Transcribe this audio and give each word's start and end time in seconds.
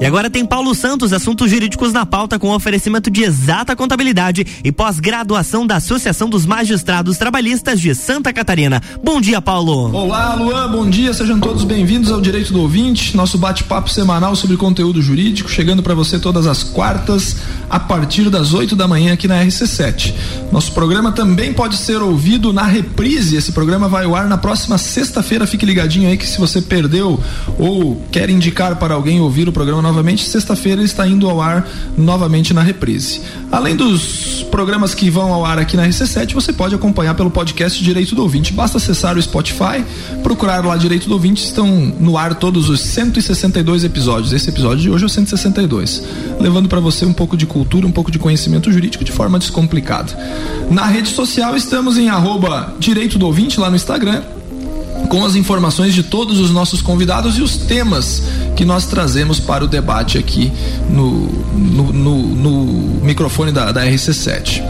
E 0.00 0.06
agora 0.06 0.30
tem 0.30 0.46
Paulo 0.46 0.74
Santos, 0.74 1.12
assuntos 1.12 1.50
jurídicos 1.50 1.92
na 1.92 2.06
pauta 2.06 2.38
com 2.38 2.48
oferecimento 2.54 3.10
de 3.10 3.22
exata 3.22 3.76
contabilidade 3.76 4.46
e 4.64 4.72
pós-graduação 4.72 5.66
da 5.66 5.76
Associação 5.76 6.30
dos 6.30 6.46
Magistrados 6.46 7.18
Trabalhistas 7.18 7.78
de 7.78 7.94
Santa 7.94 8.32
Catarina. 8.32 8.80
Bom 9.04 9.20
dia, 9.20 9.42
Paulo. 9.42 9.94
Olá, 9.94 10.34
Luan, 10.36 10.70
bom 10.70 10.88
dia, 10.88 11.12
sejam 11.12 11.38
todos 11.38 11.64
bem-vindos 11.64 12.10
ao 12.10 12.18
Direito 12.18 12.50
do 12.50 12.62
Ouvinte, 12.62 13.14
nosso 13.14 13.36
bate-papo 13.36 13.90
semanal 13.90 14.34
sobre 14.34 14.56
conteúdo 14.56 15.02
jurídico, 15.02 15.50
chegando 15.50 15.82
para 15.82 15.92
você 15.92 16.18
todas 16.18 16.46
as 16.46 16.62
quartas, 16.62 17.36
a 17.68 17.78
partir 17.78 18.30
das 18.30 18.54
8 18.54 18.74
da 18.74 18.88
manhã 18.88 19.12
aqui 19.12 19.28
na 19.28 19.44
RC7. 19.44 20.14
Nosso 20.50 20.72
programa 20.72 21.12
também 21.12 21.52
pode 21.52 21.76
ser 21.76 22.00
ouvido 22.00 22.54
na 22.54 22.64
reprise. 22.64 23.36
Esse 23.36 23.52
programa 23.52 23.86
vai 23.86 24.06
ao 24.06 24.16
ar 24.16 24.26
na 24.26 24.38
próxima 24.38 24.78
sexta-feira. 24.78 25.46
Fique 25.46 25.66
ligadinho 25.66 26.08
aí 26.08 26.16
que 26.16 26.26
se 26.26 26.38
você 26.38 26.62
perdeu 26.62 27.20
ou 27.58 28.02
quer 28.10 28.30
indicar 28.30 28.76
para 28.76 28.94
alguém 28.94 29.20
ouvir 29.20 29.46
o 29.46 29.52
programa 29.52 29.89
novamente, 29.90 30.28
sexta-feira 30.28 30.82
está 30.82 31.06
indo 31.06 31.28
ao 31.28 31.40
ar 31.40 31.68
novamente 31.98 32.54
na 32.54 32.62
reprise. 32.62 33.20
Além 33.50 33.74
dos 33.74 34.46
programas 34.50 34.94
que 34.94 35.10
vão 35.10 35.32
ao 35.32 35.44
ar 35.44 35.58
aqui 35.58 35.76
na 35.76 35.86
RC7, 35.86 36.32
você 36.32 36.52
pode 36.52 36.74
acompanhar 36.74 37.14
pelo 37.14 37.30
podcast 37.30 37.82
Direito 37.82 38.14
do 38.14 38.22
Ouvinte. 38.22 38.52
Basta 38.52 38.78
acessar 38.78 39.18
o 39.18 39.22
Spotify, 39.22 39.84
procurar 40.22 40.64
lá 40.64 40.76
Direito 40.76 41.08
do 41.08 41.14
Ouvinte, 41.14 41.44
estão 41.44 41.66
no 41.98 42.16
ar 42.16 42.36
todos 42.36 42.68
os 42.68 42.80
162 42.80 43.82
episódios. 43.82 44.32
Esse 44.32 44.48
episódio 44.48 44.78
de 44.78 44.90
hoje 44.90 45.02
é 45.02 45.06
o 45.06 45.10
162, 45.10 46.02
levando 46.38 46.68
para 46.68 46.78
você 46.78 47.04
um 47.04 47.12
pouco 47.12 47.36
de 47.36 47.46
cultura, 47.46 47.86
um 47.86 47.92
pouco 47.92 48.12
de 48.12 48.18
conhecimento 48.18 48.70
jurídico 48.70 49.04
de 49.04 49.10
forma 49.10 49.38
descomplicada. 49.38 50.16
Na 50.70 50.86
rede 50.86 51.08
social 51.08 51.56
estamos 51.56 51.98
em 51.98 52.08
arroba 52.08 52.74
Direito 52.78 53.18
do 53.18 53.26
Ouvinte 53.26 53.58
lá 53.58 53.68
no 53.68 53.76
Instagram 53.76 54.22
com 55.08 55.24
as 55.24 55.34
informações 55.34 55.94
de 55.94 56.02
todos 56.02 56.38
os 56.38 56.50
nossos 56.50 56.80
convidados 56.80 57.36
e 57.38 57.42
os 57.42 57.56
temas 57.56 58.22
que 58.56 58.64
nós 58.64 58.86
trazemos 58.86 59.40
para 59.40 59.64
o 59.64 59.68
debate 59.68 60.18
aqui 60.18 60.52
no, 60.88 61.26
no, 61.52 61.92
no, 61.92 62.22
no 62.22 63.04
microfone 63.04 63.52
da, 63.52 63.72
da 63.72 63.84
RC7 63.84 64.62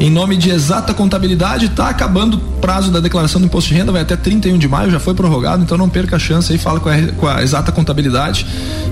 em 0.00 0.10
nome 0.10 0.36
de 0.36 0.50
exata 0.50 0.92
contabilidade, 0.92 1.66
está 1.66 1.88
acabando 1.88 2.36
o 2.36 2.40
prazo 2.60 2.90
da 2.90 3.00
declaração 3.00 3.40
do 3.40 3.46
imposto 3.46 3.70
de 3.70 3.76
renda, 3.76 3.92
vai 3.92 4.02
até 4.02 4.16
31 4.16 4.58
de 4.58 4.68
maio, 4.68 4.90
já 4.90 4.98
foi 4.98 5.14
prorrogado, 5.14 5.62
então 5.62 5.78
não 5.78 5.88
perca 5.88 6.16
a 6.16 6.18
chance 6.18 6.52
aí, 6.52 6.58
fala 6.58 6.80
com 6.80 6.88
a, 6.88 6.96
com 7.16 7.26
a 7.26 7.42
exata 7.42 7.70
contabilidade 7.72 8.46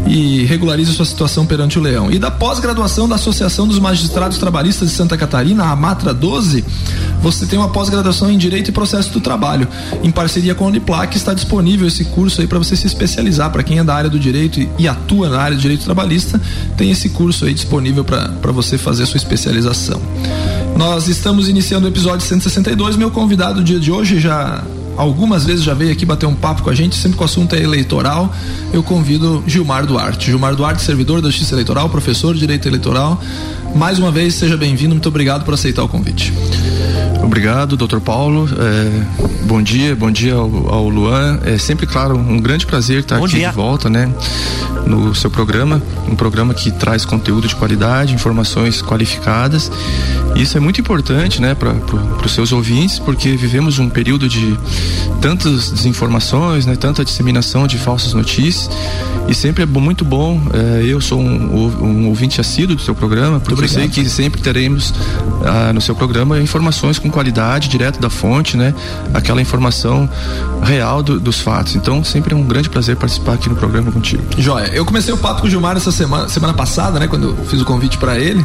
e 0.06 0.44
regularize 0.44 0.92
sua 0.92 1.04
situação 1.04 1.46
perante 1.46 1.78
o 1.78 1.82
leão. 1.82 2.10
E 2.10 2.18
da 2.18 2.30
pós-graduação 2.30 3.08
da 3.08 3.16
Associação 3.16 3.66
dos 3.66 3.78
Magistrados 3.78 4.38
Trabalhistas 4.38 4.88
de 4.88 4.94
Santa 4.94 5.16
Catarina, 5.16 5.64
a 5.64 5.76
Matra 5.76 6.14
12, 6.14 6.64
você 7.20 7.44
tem 7.46 7.58
uma 7.58 7.68
pós-graduação 7.68 8.30
em 8.30 8.38
Direito 8.38 8.68
e 8.68 8.72
Processo 8.72 9.12
do 9.12 9.20
Trabalho. 9.20 9.68
Em 10.02 10.10
parceria 10.10 10.54
com 10.54 10.64
a 10.64 10.68
Uniplac 10.68 11.16
está 11.16 11.34
disponível 11.34 11.86
esse 11.86 12.04
curso 12.04 12.40
aí 12.40 12.46
para 12.46 12.58
você 12.58 12.74
se 12.74 12.86
especializar. 12.86 13.50
Para 13.50 13.62
quem 13.62 13.78
é 13.78 13.84
da 13.84 13.94
área 13.94 14.10
do 14.10 14.18
direito 14.18 14.60
e, 14.60 14.68
e, 14.78 14.88
atua 14.88 15.28
na 15.28 15.40
área 15.40 15.56
de 15.56 15.62
direito 15.62 15.84
trabalhista, 15.84 16.40
tem 16.76 16.90
esse 16.90 17.10
curso 17.10 17.44
aí 17.44 17.54
disponível 17.54 18.04
para 18.04 18.52
você 18.52 18.78
fazer 18.78 19.02
a 19.02 19.06
sua 19.06 19.18
especialização. 19.18 20.00
Nós 20.76 21.08
estamos 21.08 21.48
iniciando 21.48 21.86
o 21.86 21.88
episódio 21.88 22.26
162. 22.26 22.96
Meu 22.96 23.10
convidado 23.10 23.54
do 23.56 23.64
dia 23.64 23.78
de 23.78 23.90
hoje 23.90 24.18
já 24.18 24.62
algumas 24.96 25.44
vezes 25.44 25.64
já 25.64 25.72
veio 25.72 25.92
aqui 25.92 26.04
bater 26.04 26.26
um 26.26 26.34
papo 26.34 26.62
com 26.62 26.70
a 26.70 26.74
gente, 26.74 26.94
sempre 26.94 27.16
que 27.16 27.22
o 27.22 27.24
assunto 27.24 27.54
é 27.54 27.62
eleitoral. 27.62 28.32
Eu 28.72 28.82
convido 28.82 29.42
Gilmar 29.46 29.86
Duarte. 29.86 30.26
Gilmar 30.26 30.54
Duarte, 30.54 30.82
servidor 30.82 31.22
da 31.22 31.28
Justiça 31.28 31.54
Eleitoral, 31.54 31.88
professor 31.88 32.34
de 32.34 32.40
Direito 32.40 32.68
Eleitoral. 32.68 33.20
Mais 33.74 33.98
uma 33.98 34.10
vez, 34.10 34.34
seja 34.34 34.56
bem-vindo. 34.56 34.90
Muito 34.94 35.08
obrigado 35.08 35.44
por 35.44 35.54
aceitar 35.54 35.82
o 35.82 35.88
convite. 35.88 36.32
Obrigado, 37.22 37.76
doutor 37.76 38.00
Paulo. 38.00 38.48
É, 38.58 39.46
bom 39.46 39.62
dia, 39.62 39.94
bom 39.94 40.10
dia 40.10 40.34
ao, 40.34 40.68
ao, 40.68 40.88
Luan. 40.88 41.38
É 41.44 41.56
sempre, 41.58 41.86
claro, 41.86 42.16
um 42.16 42.40
grande 42.40 42.66
prazer 42.66 43.00
estar 43.00 43.18
bom 43.18 43.24
aqui 43.24 43.36
dia. 43.36 43.48
de 43.50 43.54
volta, 43.54 43.88
né? 43.88 44.12
No 44.86 45.14
seu 45.14 45.30
programa, 45.30 45.80
um 46.08 46.16
programa 46.16 46.52
que 46.52 46.70
traz 46.70 47.04
conteúdo 47.04 47.46
de 47.46 47.54
qualidade, 47.54 48.14
informações 48.14 48.82
qualificadas. 48.82 49.70
Isso 50.34 50.56
é 50.56 50.60
muito 50.60 50.80
importante, 50.80 51.40
né, 51.40 51.54
para 51.54 51.74
pro, 51.74 51.98
os 52.24 52.32
seus 52.32 52.52
ouvintes, 52.52 52.98
porque 52.98 53.36
vivemos 53.36 53.78
um 53.78 53.88
período 53.88 54.28
de 54.28 54.58
tantas 55.20 55.70
desinformações, 55.70 56.66
né, 56.66 56.76
tanta 56.76 57.04
disseminação 57.04 57.66
de 57.66 57.78
falsas 57.78 58.14
notícias. 58.14 58.70
E 59.28 59.34
sempre 59.34 59.62
é 59.62 59.66
muito 59.66 60.04
bom. 60.04 60.40
É, 60.52 60.84
eu 60.84 61.00
sou 61.00 61.20
um, 61.20 61.84
um, 61.84 62.08
ouvinte 62.08 62.40
assíduo 62.40 62.74
do 62.74 62.82
seu 62.82 62.94
programa, 62.94 63.38
porque 63.38 63.64
eu 63.64 63.68
sei 63.68 63.88
que 63.88 64.08
sempre 64.08 64.40
teremos 64.40 64.92
ah, 65.44 65.72
no 65.72 65.80
seu 65.80 65.94
programa 65.94 66.40
informações 66.40 66.98
com 66.98 67.08
qualidade, 67.08 67.68
direto 67.68 68.00
da 68.00 68.10
fonte, 68.10 68.56
né? 68.56 68.74
Aquela 69.14 69.40
informação 69.40 70.08
real 70.62 71.02
do, 71.02 71.20
dos 71.20 71.40
fatos. 71.40 71.76
Então, 71.76 72.02
sempre 72.02 72.34
é 72.34 72.36
um 72.36 72.42
grande 72.42 72.68
prazer 72.68 72.96
participar 72.96 73.34
aqui 73.34 73.48
no 73.48 73.56
programa 73.56 73.92
contigo. 73.92 74.22
Joia, 74.36 74.69
eu 74.72 74.84
comecei 74.84 75.12
o 75.12 75.18
papo 75.18 75.42
com 75.42 75.46
o 75.46 75.50
Gilmar 75.50 75.76
essa 75.76 75.92
semana, 75.92 76.28
semana 76.28 76.54
passada, 76.54 76.98
né? 76.98 77.06
Quando 77.08 77.28
eu 77.28 77.44
fiz 77.44 77.60
o 77.60 77.64
convite 77.64 77.98
para 77.98 78.18
ele 78.18 78.44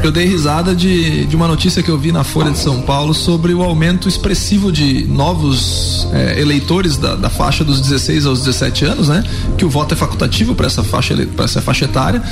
porque 0.00 0.06
eu 0.06 0.12
dei 0.12 0.24
risada 0.24 0.74
de, 0.74 1.26
de 1.26 1.36
uma 1.36 1.46
notícia 1.46 1.82
que 1.82 1.90
eu 1.90 1.98
vi 1.98 2.10
na 2.10 2.24
Folha 2.24 2.50
de 2.50 2.58
São 2.58 2.80
Paulo 2.80 3.12
sobre 3.12 3.52
o 3.52 3.62
aumento 3.62 4.08
expressivo 4.08 4.72
de 4.72 5.04
novos 5.04 6.08
é, 6.12 6.40
eleitores 6.40 6.96
da, 6.96 7.14
da, 7.16 7.28
faixa 7.28 7.62
dos 7.62 7.82
16 7.82 8.24
aos 8.24 8.38
17 8.38 8.84
anos, 8.86 9.08
né? 9.08 9.22
Que 9.58 9.64
o 9.64 9.68
voto 9.68 9.92
é 9.92 9.96
facultativo 9.96 10.54
para 10.54 10.66
essa 10.66 10.82
faixa 10.82 11.14
para 11.36 11.44
essa 11.44 11.60
faixa 11.60 11.84
etária. 11.84 12.22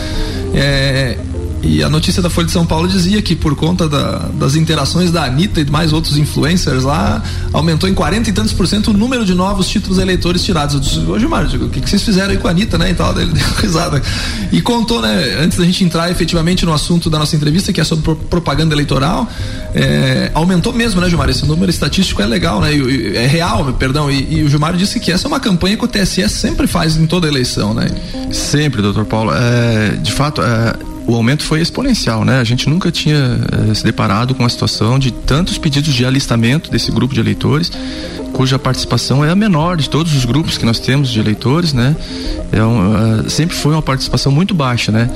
É, 0.55 1.19
e 1.63 1.83
a 1.83 1.89
notícia 1.89 2.23
da 2.23 2.31
Folha 2.31 2.47
de 2.47 2.53
São 2.53 2.65
Paulo 2.65 2.87
dizia 2.87 3.21
que 3.21 3.35
por 3.35 3.57
conta 3.57 3.89
da, 3.89 4.29
das 4.35 4.55
interações 4.55 5.11
da 5.11 5.25
Anitta 5.25 5.61
e 5.61 5.71
mais 5.71 5.93
outros 5.93 6.17
influencers 6.17 6.85
lá, 6.85 7.23
aumentou 7.53 7.89
em 7.89 7.95
40 7.95 8.31
e 8.31 8.33
tantos 8.33 8.53
por 8.53 8.67
cento 8.67 8.91
o 8.91 8.93
número 8.93 9.25
de 9.25 9.35
novos 9.35 9.69
títulos 9.69 9.99
eleitores 9.99 10.45
tirados. 10.45 10.75
Eu 10.75 10.81
disse, 10.81 10.99
ô 11.01 11.19
Gilmar, 11.19 11.47
o 11.47 11.69
que, 11.69 11.81
que 11.81 11.91
vocês 11.91 12.03
fizeram 12.03 12.31
aí 12.31 12.37
com 12.37 12.47
a 12.47 12.51
Anitta, 12.51 12.79
né? 12.79 12.91
E 12.91 12.95
tal, 12.95 13.19
ele 13.21 13.33
deu 13.35 13.47
risada. 13.61 14.01
E 14.53 14.61
contou, 14.61 15.03
né, 15.03 15.39
antes 15.41 15.59
da 15.59 15.65
gente 15.65 15.83
entrar 15.85 16.11
efetivamente 16.11 16.65
no 16.65 16.73
assunto 16.73 17.11
da 17.11 17.19
nossa 17.19 17.35
entrevista, 17.35 17.73
que 17.73 17.81
é 17.81 17.85
sobre 17.85 18.15
propaganda 18.31 18.75
eleitoral, 18.75 19.29
é, 19.75 20.31
aumentou 20.35 20.73
mesmo, 20.73 21.01
né, 21.01 21.09
Gilmar? 21.09 21.29
Esse 21.29 21.45
número 21.45 21.71
estatístico 21.71 22.23
é 22.23 22.27
legal, 22.27 22.61
né? 22.61 22.75
E, 22.75 23.17
é 23.17 23.27
real, 23.27 23.73
perdão. 23.75 24.11
E, 24.11 24.39
e, 24.39 24.43
o 24.45 24.49
Gilmar 24.49 24.77
disse 24.77 25.01
que 25.01 25.11
essa 25.11 25.27
é 25.27 25.29
uma 25.29 25.41
campanha 25.41 25.77
que 25.77 25.85
o 25.85 25.89
TSE 25.89 26.29
sempre 26.29 26.67
faz 26.67 26.97
em 26.97 27.07
toda 27.07 27.27
eleição, 27.27 27.75
né? 27.75 27.89
Sempre, 28.31 28.81
doutor 28.81 29.05
Paulo. 29.05 29.33
É, 29.35 29.97
de 29.97 30.13
fato, 30.13 30.41
é, 30.41 30.75
o 31.09 31.15
aumento 31.15 31.43
foi 31.43 31.63
exponencial, 31.63 32.23
né? 32.23 32.39
A 32.39 32.45
gente 32.45 32.69
nunca 32.69 32.93
tinha 32.93 33.17
eh, 33.17 33.75
se 33.75 33.83
deparado 33.83 34.35
com 34.35 34.45
a 34.45 34.49
situação 34.49 34.99
de 34.99 35.11
tantos 35.11 35.57
pedidos 35.57 35.95
de 35.95 36.05
alistamento 36.05 36.71
desse 36.71 36.91
grupo 36.91 37.15
de 37.15 37.21
eleitores, 37.21 37.73
cuja 38.35 38.59
participação 38.59 39.25
é 39.25 39.31
a 39.31 39.35
menor 39.35 39.79
de 39.79 39.89
todos 39.89 40.15
os 40.15 40.27
grupos 40.27 40.59
que 40.59 40.67
nós 40.67 40.79
temos 40.79 41.09
de 41.09 41.19
eleitores, 41.19 41.73
né? 41.73 41.97
É 42.53 42.63
um, 42.63 43.21
uh, 43.21 43.31
sempre 43.31 43.57
foi 43.57 43.73
uma 43.73 43.81
participação 43.81 44.31
muito 44.31 44.53
baixa, 44.53 44.93
né? 44.93 45.09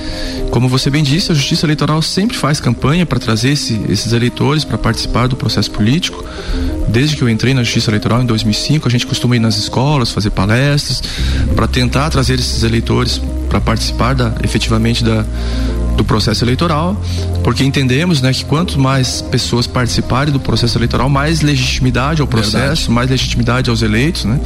Como 0.51 0.67
você 0.67 0.89
bem 0.89 1.03
disse, 1.03 1.31
a 1.31 1.35
Justiça 1.35 1.67
Eleitoral 1.67 2.01
sempre 2.01 2.39
faz 2.39 2.59
campanha 2.59 3.05
para 3.05 3.19
trazer 3.19 3.51
esse, 3.51 3.79
esses 3.87 4.15
eleitores 4.15 4.65
para 4.65 4.79
participar 4.79 5.29
do 5.29 5.37
processo 5.37 5.71
político. 5.71 6.25
Desde 6.89 7.17
que 7.17 7.23
eu 7.23 7.29
entrei 7.29 7.53
na 7.53 7.63
Justiça 7.63 7.91
Eleitoral 7.91 8.23
em 8.23 8.27
2005, 8.27 8.89
a 8.89 8.91
gente 8.91 9.07
costuma 9.07 9.37
ir 9.37 9.41
nas 9.41 9.59
escolas, 9.59 10.11
fazer 10.11 10.31
palestras, 10.31 11.03
para 11.55 11.67
tentar 11.67 12.09
trazer 12.09 12.41
esses 12.41 12.63
eleitores 12.63 13.21
para 13.51 13.61
participar 13.61 14.15
da, 14.15 14.33
efetivamente 14.43 15.05
da, 15.05 15.27
do 15.97 16.05
processo 16.05 16.45
eleitoral, 16.45 17.01
porque 17.43 17.65
entendemos 17.65 18.21
né, 18.21 18.33
que 18.33 18.45
quanto 18.45 18.79
mais 18.79 19.21
pessoas 19.23 19.67
participarem 19.67 20.33
do 20.33 20.41
processo 20.41 20.79
eleitoral, 20.79 21.09
mais 21.09 21.41
legitimidade 21.41 22.21
ao 22.21 22.27
processo, 22.27 22.59
Verdade. 22.59 22.91
mais 22.91 23.11
legitimidade 23.11 23.71
aos 23.71 23.83
eleitos, 23.83 24.25
né? 24.25 24.41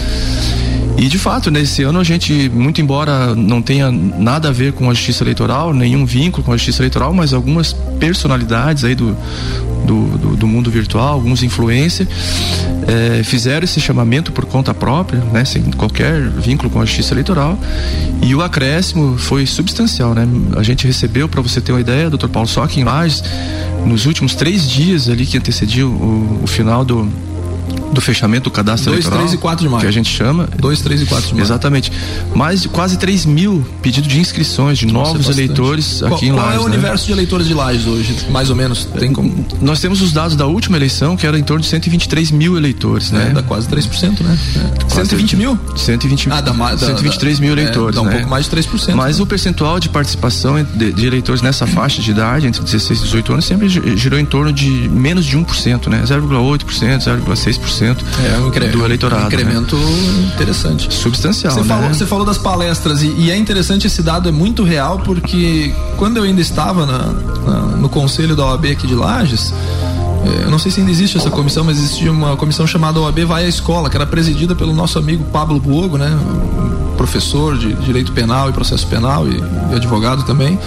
E 0.99 1.09
de 1.09 1.19
fato, 1.19 1.51
nesse 1.51 1.83
ano 1.83 2.01
a 2.01 2.05
gente, 2.05 2.49
muito 2.49 2.81
embora 2.81 3.35
não 3.35 3.61
tenha 3.61 3.91
nada 3.91 4.49
a 4.49 4.53
ver 4.53 4.73
com 4.73 4.89
a 4.89 4.95
justiça 4.95 5.23
eleitoral, 5.23 5.75
nenhum 5.75 6.07
vínculo 6.07 6.43
com 6.43 6.53
a 6.53 6.57
justiça 6.57 6.81
eleitoral, 6.83 7.13
mas 7.13 7.35
algumas 7.35 7.75
personalidades 7.99 8.83
aí 8.83 8.95
do, 8.95 9.17
do, 9.87 10.19
do, 10.19 10.37
do 10.37 10.47
mundo 10.47 10.71
virtual, 10.71 11.13
alguns 11.13 11.43
influencers, 11.43 12.09
é, 12.87 13.23
fizeram 13.23 13.65
esse 13.65 13.79
chamamento 13.79 14.33
por 14.33 14.47
conta 14.47 14.73
própria, 14.73 15.21
né, 15.33 15.45
sem 15.45 15.63
qualquer 15.73 16.29
vínculo 16.31 16.71
com 16.71 16.81
a 16.81 16.85
justiça 16.87 17.13
eleitoral, 17.13 17.59
e 18.23 18.35
o 18.35 18.43
acréscimo 18.43 19.19
foi 19.19 19.45
substancial, 19.47 20.15
né? 20.15 20.27
A 20.57 20.63
gente 20.63 20.87
recebeu, 20.87 21.29
para 21.29 21.43
você 21.43 21.61
ter 21.61 21.73
uma 21.73 21.81
ideia, 21.81 22.09
doutor 22.09 22.29
Paulo 22.29 22.49
Sock 22.49 22.81
em 22.81 22.85
Lages, 22.85 23.23
nos 23.85 24.07
últimos 24.07 24.35
três 24.35 24.69
dias 24.69 25.09
ali 25.09 25.27
que 25.27 25.37
antecediam 25.37 25.91
o, 25.91 26.41
o 26.43 26.47
final 26.47 26.85
do 26.85 27.09
do 27.93 28.01
fechamento 28.01 28.45
do 28.45 28.51
cadastro 28.51 28.91
2, 28.91 29.05
eleitoral. 29.05 29.19
2, 29.21 29.31
3 29.31 29.39
e 29.39 29.43
4 29.43 29.65
de 29.65 29.69
maio. 29.71 29.81
Que 29.81 29.87
a 29.87 29.91
gente 29.91 30.11
chama. 30.11 30.49
2, 30.59 30.81
3 30.81 31.03
e 31.03 31.07
4 31.07 31.27
de 31.29 31.35
maio. 31.35 31.45
Exatamente. 31.45 31.93
Mais 32.35 32.63
de 32.63 32.69
quase 32.69 32.99
3 32.99 33.27
mil 33.27 33.67
pedidos 33.83 34.09
de 34.09 34.19
inscrições 34.19 34.79
de 34.79 34.87
Nossa, 34.87 35.13
novos 35.13 35.29
é 35.29 35.33
eleitores 35.33 36.03
aqui 36.03 36.09
qual, 36.09 36.23
em 36.23 36.33
Lages. 36.33 36.45
Qual 36.45 36.53
é 36.53 36.59
o 36.59 36.69
né? 36.69 36.77
universo 36.77 37.07
de 37.07 37.13
eleitores 37.13 37.47
de 37.47 37.55
Lages 37.55 37.87
hoje, 37.87 38.17
mais 38.31 38.51
ou 38.51 38.57
menos? 38.57 38.85
Tem 38.99 39.13
como... 39.13 39.47
Nós 39.61 39.81
temos 39.81 40.01
os 40.03 40.13
dados 40.13 40.37
da 40.37 40.47
última 40.47 40.77
eleição, 40.77 41.17
que 41.17 41.27
era 41.27 41.39
em 41.39 41.43
torno 41.43 41.63
de 41.63 41.69
123 41.69 42.31
mil 42.31 42.57
eleitores, 42.57 43.11
né? 43.11 43.29
É, 43.31 43.35
dá 43.35 43.43
quase 43.43 43.69
3%, 43.69 44.21
né? 44.21 44.39
É. 44.87 44.95
120 44.95 45.37
mil? 45.37 45.59
120 45.77 46.31
ah, 46.31 46.41
dá, 46.41 46.53
da, 46.53 46.79
123 46.79 47.39
da, 47.39 47.45
mil 47.45 47.53
eleitores. 47.53 47.97
É, 47.97 48.01
dá 48.01 48.03
um 48.03 48.07
né? 48.07 48.17
pouco 48.17 48.31
mais 48.31 48.49
de 48.49 48.57
3%. 48.57 48.95
Mas 48.95 49.19
né? 49.19 49.23
o 49.23 49.27
percentual 49.27 49.79
de 49.81 49.89
participação 49.89 50.63
de, 50.63 50.93
de, 50.93 51.07
eleitores 51.07 51.43
nessa 51.43 51.67
faixa 51.67 52.03
de 52.03 52.11
idade, 52.11 52.47
entre 52.47 52.63
16 52.63 53.01
e 53.01 53.03
18 53.05 53.33
anos, 53.33 53.45
sempre 53.45 53.69
girou 53.69 54.19
em 54.19 54.25
torno 54.25 54.53
de 54.53 54.89
menos 54.89 55.25
de 55.25 55.37
1%, 55.37 55.89
né? 55.89 56.03
0,8%, 56.05 56.99
0,6%. 56.99 57.76
10% 57.77 57.97
é, 58.25 58.39
um 58.39 58.51
do 58.71 58.85
eleitorado. 58.85 59.27
Um 59.27 59.29
né? 59.29 59.35
incremento 59.35 59.77
né? 59.77 60.33
interessante. 60.35 60.93
Substancial. 60.93 61.53
Você, 61.53 61.61
né? 61.61 61.67
falou, 61.67 61.89
você 61.89 62.07
falou 62.07 62.27
das 62.27 62.39
palestras 62.39 63.03
e, 63.03 63.09
e, 63.09 63.31
é 63.31 63.37
interessante 63.37 63.87
esse 63.87 64.03
dado, 64.03 64.29
é 64.29 64.33
muito 64.33 64.65
real, 64.65 64.99
porque 65.01 65.75
quando 65.97 66.17
eu 66.17 66.23
ainda 66.23 66.41
estava 66.41 66.87
na, 66.87 66.99
na, 67.47 67.61
no 67.77 67.89
conselho 67.89 68.35
da 68.35 68.47
OAB 68.47 68.67
aqui 68.67 68.87
de 68.87 68.95
Lages, 68.95 69.53
é, 70.25 70.45
eu 70.45 70.51
não 70.51 70.59
sei 70.59 70.71
se 70.71 70.81
ainda 70.81 70.91
existe 70.91 71.17
essa 71.17 71.31
comissão, 71.31 71.65
mas 71.65 71.79
existia 71.79 72.11
uma 72.11 72.37
comissão 72.37 72.67
chamada 72.67 73.01
OAB 73.01 73.21
Vai 73.21 73.45
à 73.45 73.49
Escola, 73.49 73.89
que 73.89 73.97
era 73.97 74.07
presidida 74.07 74.55
pelo 74.55 74.75
nosso 74.75 74.99
amigo 74.99 75.25
Pablo 75.25 75.61
Buogo, 75.61 75.97
né? 75.97 76.11
Professor 76.97 77.57
de 77.57 77.73
direito 77.75 78.13
penal 78.13 78.49
e 78.49 78.53
processo 78.53 78.87
penal 78.87 79.27
e, 79.29 79.37
e 79.73 79.75
advogado 79.75 80.25
também. 80.25 80.59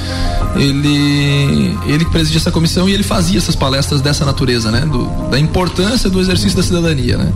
Ele, 0.56 1.78
ele 1.86 2.06
presidia 2.06 2.40
essa 2.40 2.52
comissão 2.52 2.88
e 2.88 2.94
ele 2.94 3.04
fazia 3.04 3.38
essas 3.38 3.56
palestras 3.56 4.02
dessa 4.02 4.26
natureza, 4.26 4.72
né? 4.72 4.82
Do, 4.82 5.30
da 5.30 5.40
importância 5.40 6.10
do 6.10 6.20
exercício 6.20 6.58
da 6.58 6.64
cidadania, 6.64 7.18
né? 7.18 7.34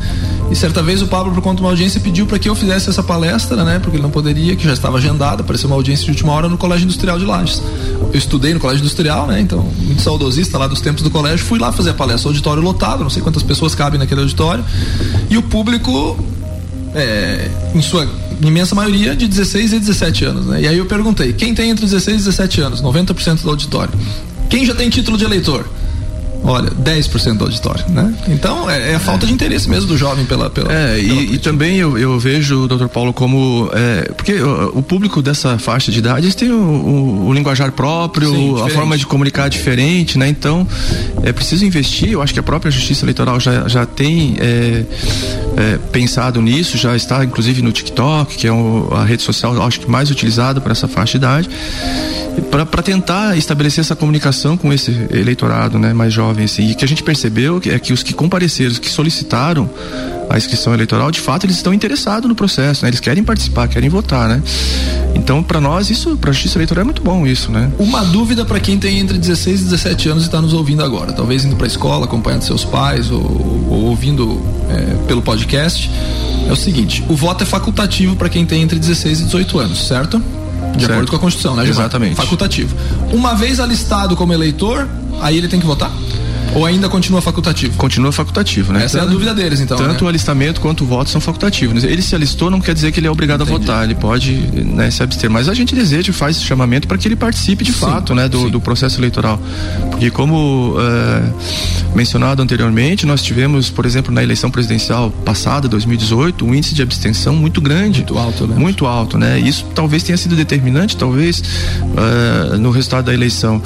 E 0.51 0.55
certa 0.55 0.81
vez 0.81 1.01
o 1.01 1.07
Pablo, 1.07 1.33
por 1.33 1.41
conta 1.41 1.57
de 1.57 1.61
uma 1.63 1.69
audiência, 1.69 1.99
pediu 1.99 2.25
para 2.25 2.39
que 2.39 2.47
eu 2.47 2.55
fizesse 2.55 2.89
essa 2.89 3.03
palestra, 3.03 3.63
né? 3.63 3.79
Porque 3.79 3.97
ele 3.97 4.03
não 4.03 4.11
poderia, 4.11 4.55
que 4.55 4.63
já 4.63 4.73
estava 4.73 4.97
agendada, 4.97 5.41
apareceu 5.41 5.67
uma 5.67 5.75
audiência 5.75 6.05
de 6.05 6.11
última 6.11 6.31
hora 6.33 6.47
no 6.47 6.57
Colégio 6.57 6.85
Industrial 6.85 7.17
de 7.17 7.25
Lages. 7.25 7.61
Eu 8.11 8.17
estudei 8.17 8.53
no 8.53 8.59
Colégio 8.59 8.81
Industrial, 8.81 9.27
né? 9.27 9.39
Então, 9.39 9.63
muito 9.79 10.01
saudosista 10.01 10.57
lá 10.57 10.67
dos 10.67 10.81
tempos 10.81 11.01
do 11.01 11.09
colégio, 11.09 11.45
fui 11.45 11.59
lá 11.59 11.71
fazer 11.71 11.91
a 11.91 11.93
palestra, 11.93 12.29
auditório 12.29 12.61
lotado, 12.61 13.03
não 13.03 13.09
sei 13.09 13.21
quantas 13.21 13.43
pessoas 13.43 13.73
cabem 13.73 13.99
naquele 13.99 14.21
auditório, 14.21 14.63
e 15.29 15.37
o 15.37 15.41
público, 15.41 16.17
é, 16.93 17.49
em 17.73 17.81
sua 17.81 18.07
imensa 18.49 18.75
maioria, 18.75 19.15
de 19.15 19.27
16 19.27 19.73
e 19.73 19.79
17 19.79 20.25
anos, 20.25 20.45
né? 20.45 20.61
E 20.61 20.67
aí 20.67 20.77
eu 20.77 20.85
perguntei, 20.85 21.33
quem 21.33 21.53
tem 21.53 21.69
entre 21.69 21.85
16 21.85 22.21
e 22.21 22.25
17 22.25 22.61
anos? 22.61 22.81
90% 22.81 23.41
do 23.41 23.49
auditório. 23.49 23.93
Quem 24.49 24.65
já 24.65 24.75
tem 24.75 24.89
título 24.89 25.17
de 25.17 25.25
eleitor? 25.25 25.67
Olha, 26.43 26.69
10% 26.69 27.37
do 27.37 27.45
auditório, 27.45 27.85
né? 27.89 28.13
Então 28.27 28.69
é, 28.69 28.91
é 28.91 28.95
a 28.95 28.99
falta 28.99 29.25
de 29.25 29.31
interesse 29.31 29.69
mesmo 29.69 29.87
do 29.87 29.97
jovem 29.97 30.25
pela. 30.25 30.49
pela 30.49 30.71
é, 30.73 30.99
pela 30.99 31.21
e, 31.21 31.35
e, 31.35 31.37
também 31.37 31.77
eu, 31.77 31.97
eu 31.97 32.19
vejo, 32.19 32.67
doutor 32.67 32.89
Paulo, 32.89 33.13
como. 33.13 33.69
É, 33.73 34.11
porque 34.11 34.33
o, 34.33 34.79
o, 34.79 34.83
público 34.83 35.21
dessa 35.21 35.57
faixa 35.57 35.91
de 35.91 35.99
idade 35.99 36.25
eles 36.25 36.35
têm 36.35 36.51
o, 36.51 36.55
o, 36.55 37.27
o 37.27 37.33
linguajar 37.33 37.71
próprio, 37.71 38.29
Sim, 38.29 38.61
a 38.61 38.69
forma 38.69 38.97
de 38.97 39.05
comunicar 39.05 39.49
diferente, 39.49 40.17
né? 40.17 40.27
Então 40.27 40.67
é 41.23 41.31
preciso 41.31 41.65
investir. 41.65 42.11
Eu 42.11 42.21
acho 42.21 42.33
que 42.33 42.39
a 42.39 42.43
própria 42.43 42.69
Justiça 42.69 43.05
Eleitoral 43.05 43.39
já, 43.39 43.67
já 43.69 43.85
tem 43.85 44.35
é, 44.39 44.83
é, 45.55 45.77
pensado 45.91 46.41
nisso, 46.41 46.77
já 46.77 46.93
está 46.93 47.23
inclusive 47.23 47.61
no 47.61 47.71
TikTok, 47.71 48.35
que 48.35 48.47
é 48.47 48.51
a 48.51 49.03
rede 49.05 49.23
social, 49.23 49.61
acho 49.61 49.79
que 49.79 49.89
mais 49.89 50.11
utilizada 50.11 50.59
para 50.59 50.73
essa 50.73 50.89
faixa 50.89 51.11
de 51.11 51.17
idade 51.17 51.49
para 52.49 52.83
tentar 52.83 53.37
estabelecer 53.37 53.81
essa 53.81 53.95
comunicação 53.95 54.55
com 54.55 54.71
esse 54.71 54.91
eleitorado 55.11 55.79
né, 55.79 55.93
mais 55.93 56.13
jovem. 56.13 56.45
Assim. 56.45 56.69
E 56.69 56.75
que 56.75 56.85
a 56.85 56.87
gente 56.87 57.03
percebeu 57.03 57.61
é 57.65 57.79
que 57.79 57.93
os 57.93 58.03
que 58.03 58.13
compareceram, 58.13 58.71
os 58.71 58.79
que 58.79 58.89
solicitaram 58.89 59.69
a 60.29 60.37
inscrição 60.37 60.73
eleitoral, 60.73 61.11
de 61.11 61.19
fato, 61.19 61.45
eles 61.45 61.57
estão 61.57 61.73
interessados 61.73 62.27
no 62.27 62.35
processo, 62.35 62.83
né? 62.83 62.89
Eles 62.89 62.99
querem 62.99 63.23
participar, 63.23 63.67
querem 63.67 63.89
votar, 63.89 64.27
né? 64.29 64.41
Então, 65.13 65.43
para 65.43 65.61
nós, 65.61 65.89
isso, 65.89 66.17
para 66.17 66.31
a 66.31 66.33
justiça 66.33 66.57
eleitoral 66.57 66.81
é 66.81 66.85
muito 66.85 67.01
bom 67.01 67.27
isso, 67.27 67.51
né? 67.51 67.71
Uma 67.77 68.03
dúvida 68.03 68.45
para 68.45 68.59
quem 68.59 68.79
tem 68.79 68.99
entre 68.99 69.17
16 69.17 69.61
e 69.61 69.63
17 69.65 70.09
anos 70.09 70.23
e 70.23 70.25
está 70.27 70.41
nos 70.41 70.53
ouvindo 70.53 70.83
agora, 70.83 71.11
talvez 71.11 71.45
indo 71.45 71.55
para 71.55 71.65
a 71.65 71.67
escola, 71.67 72.05
acompanhando 72.05 72.41
seus 72.41 72.63
pais 72.63 73.11
ou, 73.11 73.21
ou 73.21 73.83
ouvindo 73.85 74.41
é, 74.69 75.05
pelo 75.05 75.21
podcast, 75.21 75.89
é 76.47 76.51
o 76.51 76.55
seguinte: 76.55 77.03
o 77.07 77.15
voto 77.15 77.43
é 77.43 77.45
facultativo 77.45 78.15
para 78.15 78.29
quem 78.29 78.45
tem 78.45 78.61
entre 78.61 78.79
16 78.79 79.19
e 79.19 79.23
18 79.25 79.59
anos, 79.59 79.87
certo? 79.87 80.21
De 80.71 80.79
certo. 80.79 80.91
acordo 80.91 81.09
com 81.11 81.15
a 81.17 81.19
Constituição, 81.19 81.55
né, 81.55 81.65
Gilmar? 81.65 81.83
Exatamente. 81.83 82.15
Facultativo. 82.15 82.75
Uma 83.11 83.35
vez 83.35 83.59
alistado 83.59 84.15
como 84.15 84.33
eleitor, 84.33 84.87
aí 85.21 85.37
ele 85.37 85.47
tem 85.47 85.59
que 85.59 85.65
votar? 85.65 85.91
Ou 86.55 86.65
ainda 86.65 86.87
continua 86.87 87.21
facultativo? 87.21 87.75
Continua 87.77 88.11
facultativo, 88.11 88.71
né? 88.71 88.83
Essa 88.83 88.99
tanto, 88.99 89.07
é 89.07 89.09
a 89.09 89.11
dúvida 89.11 89.33
deles, 89.33 89.59
então. 89.59 89.77
Tanto 89.77 90.03
né? 90.03 90.05
o 90.05 90.07
alistamento 90.07 90.61
quanto 90.61 90.83
o 90.83 90.87
voto 90.87 91.09
são 91.09 91.19
facultativos. 91.19 91.83
Ele 91.83 92.01
se 92.01 92.13
alistou 92.13 92.51
não 92.51 92.61
quer 92.61 92.73
dizer 92.73 92.91
que 92.91 92.99
ele 92.99 93.07
é 93.07 93.11
obrigado 93.11 93.41
Entendi. 93.41 93.55
a 93.55 93.59
votar, 93.59 93.83
ele 93.83 93.95
pode 93.95 94.31
né, 94.33 94.91
se 94.91 95.01
abster. 95.01 95.29
Mas 95.29 95.49
a 95.49 95.53
gente 95.53 95.73
deseja 95.73 96.11
e 96.11 96.13
faz 96.13 96.37
esse 96.37 96.45
chamamento 96.45 96.87
para 96.87 96.97
que 96.97 97.07
ele 97.07 97.15
participe 97.15 97.63
de 97.63 97.73
sim, 97.73 97.79
fato 97.79 98.13
né, 98.13 98.29
do, 98.29 98.49
do, 98.51 98.61
processo 98.61 98.99
eleitoral. 98.99 99.39
Porque, 100.03 100.11
como 100.11 100.75
é, 100.81 101.95
mencionado 101.95 102.41
anteriormente, 102.41 103.05
nós 103.05 103.21
tivemos, 103.23 103.69
por 103.69 103.85
exemplo, 103.85 104.13
na 104.13 104.21
eleição 104.21 104.51
presidencial 104.51 105.09
passada, 105.09 105.65
2018, 105.69 106.45
um 106.45 106.53
índice 106.53 106.75
de 106.75 106.81
abstenção 106.81 107.33
muito 107.33 107.61
grande. 107.61 107.99
Muito 107.99 108.17
alto, 108.17 108.45
né? 108.45 108.55
Muito 108.57 108.85
alto, 108.85 109.17
né? 109.17 109.39
Isso 109.39 109.65
talvez 109.73 110.03
tenha 110.03 110.17
sido 110.17 110.35
determinante, 110.35 110.97
talvez, 110.97 111.39
uh, 111.39 112.57
no 112.57 112.69
resultado 112.69 113.05
da 113.05 113.13
eleição. 113.13 113.61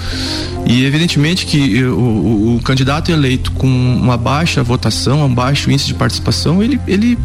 E 0.67 0.85
evidentemente 0.85 1.47
que 1.47 1.83
o, 1.83 1.97
o, 1.97 2.55
o 2.57 2.61
candidato 2.61 3.11
eleito 3.11 3.51
com 3.53 3.65
uma 3.67 4.15
baixa 4.15 4.61
votação, 4.61 5.25
um 5.25 5.33
baixo 5.33 5.71
índice 5.71 5.87
de 5.87 5.95
participação, 5.95 6.61
ele, 6.61 6.79
ele 6.87 7.17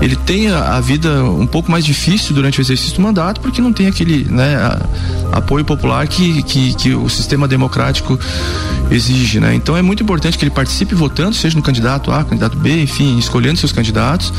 ele 0.00 0.16
tem 0.16 0.48
a, 0.48 0.76
a, 0.76 0.80
vida 0.80 1.24
um 1.24 1.46
pouco 1.46 1.70
mais 1.70 1.84
difícil 1.84 2.34
durante 2.34 2.58
o 2.58 2.62
exercício 2.62 2.96
do 2.96 3.02
mandato, 3.02 3.40
porque 3.40 3.60
não 3.60 3.72
tem 3.72 3.86
aquele 3.86 4.24
né, 4.24 4.56
a, 4.56 5.36
apoio 5.36 5.64
popular 5.64 6.06
que, 6.06 6.42
que, 6.42 6.74
que, 6.74 6.94
o 6.94 7.08
sistema 7.08 7.46
democrático 7.46 8.18
exige. 8.90 9.38
Né? 9.40 9.54
Então 9.54 9.76
é 9.76 9.82
muito 9.82 10.02
importante 10.02 10.38
que 10.38 10.44
ele 10.44 10.50
participe 10.50 10.94
votando, 10.94 11.34
seja 11.34 11.56
no 11.56 11.62
candidato 11.62 12.10
A, 12.10 12.24
candidato 12.24 12.56
B, 12.56 12.82
enfim, 12.82 13.18
escolhendo 13.18 13.58
seus 13.58 13.72
candidatos, 13.72 14.32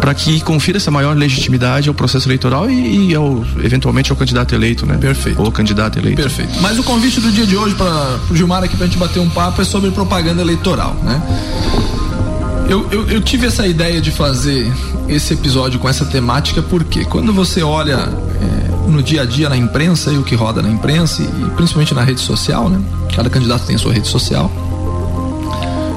para 0.00 0.14
que 0.14 0.40
confira 0.40 0.78
essa 0.78 0.90
maior 0.90 1.16
legitimidade 1.16 1.88
ao 1.88 1.94
processo 1.94 2.26
eleitoral 2.26 2.70
e, 2.70 3.10
e 3.10 3.14
ao, 3.14 3.44
eventualmente 3.62 4.10
ao 4.10 4.16
candidato 4.16 4.54
eleito. 4.54 4.86
Né? 4.86 4.96
Perfeito. 4.96 5.42
Ou 5.42 5.52
candidato 5.52 5.98
eleito. 5.98 6.22
Perfeito. 6.22 6.60
Mas 6.60 6.78
o 6.78 6.82
convite 6.82 7.20
do 7.20 7.30
dia 7.30 7.46
de 7.46 7.56
hoje 7.56 7.74
para 7.74 8.18
o 8.30 8.36
Gilmar 8.36 8.64
aqui 8.64 8.76
para 8.76 8.86
a 8.86 8.88
gente 8.88 8.98
bater 8.98 9.20
um 9.20 9.28
papo 9.28 9.60
é 9.60 9.64
sobre 9.64 9.90
propaganda 9.90 10.40
eleitoral. 10.40 10.96
Né? 11.02 11.20
Eu, 12.68 12.88
eu, 12.90 13.08
eu, 13.08 13.20
tive 13.20 13.46
essa 13.46 13.66
ideia 13.66 14.00
de 14.00 14.10
fazer 14.10 14.72
esse 15.08 15.34
episódio 15.34 15.78
com 15.78 15.88
essa 15.88 16.04
temática 16.04 16.62
porque 16.62 17.04
quando 17.04 17.32
você 17.32 17.62
olha 17.62 17.96
é, 17.96 18.90
no 18.90 19.02
dia 19.02 19.22
a 19.22 19.24
dia 19.24 19.48
na 19.48 19.56
imprensa 19.56 20.10
e 20.12 20.18
o 20.18 20.22
que 20.22 20.34
roda 20.34 20.62
na 20.62 20.70
imprensa 20.70 21.22
e 21.22 21.50
principalmente 21.56 21.92
na 21.92 22.02
rede 22.02 22.20
social, 22.20 22.68
né? 22.68 22.80
Cada 23.14 23.28
candidato 23.28 23.66
tem 23.66 23.76
a 23.76 23.78
sua 23.78 23.92
rede 23.92 24.08
social. 24.08 24.50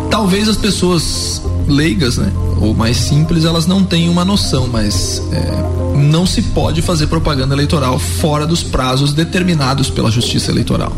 Talvez 0.09 0.49
as 0.49 0.57
pessoas 0.57 1.41
leigas, 1.67 2.17
né? 2.17 2.31
Ou 2.59 2.73
mais 2.73 2.97
simples, 2.97 3.45
elas 3.45 3.67
não 3.67 3.83
tenham 3.83 4.11
uma 4.11 4.25
noção, 4.25 4.67
mas 4.67 5.21
é, 5.31 5.95
não 5.95 6.25
se 6.25 6.41
pode 6.41 6.81
fazer 6.81 7.07
propaganda 7.07 7.53
eleitoral 7.53 7.99
fora 7.99 8.45
dos 8.45 8.63
prazos 8.63 9.13
determinados 9.13 9.89
pela 9.89 10.11
Justiça 10.11 10.51
Eleitoral. 10.51 10.91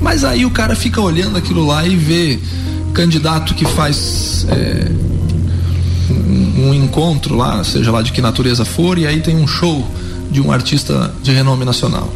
Mas 0.00 0.24
aí 0.24 0.44
o 0.44 0.50
cara 0.50 0.74
fica 0.74 1.00
olhando 1.00 1.36
aquilo 1.36 1.66
lá 1.66 1.86
e 1.86 1.96
vê 1.96 2.40
candidato 2.92 3.54
que 3.54 3.64
faz 3.64 4.46
é, 4.48 4.90
um, 6.10 6.68
um, 6.68 6.74
encontro 6.74 7.36
lá, 7.36 7.62
seja 7.64 7.90
lá 7.90 8.02
de 8.02 8.12
que 8.12 8.20
natureza 8.20 8.64
for, 8.64 8.98
e 8.98 9.06
aí 9.06 9.20
tem 9.20 9.36
um 9.36 9.46
show 9.46 9.86
de 10.30 10.40
um 10.40 10.52
artista 10.52 11.12
de 11.22 11.32
renome 11.32 11.64
nacional. 11.64 12.12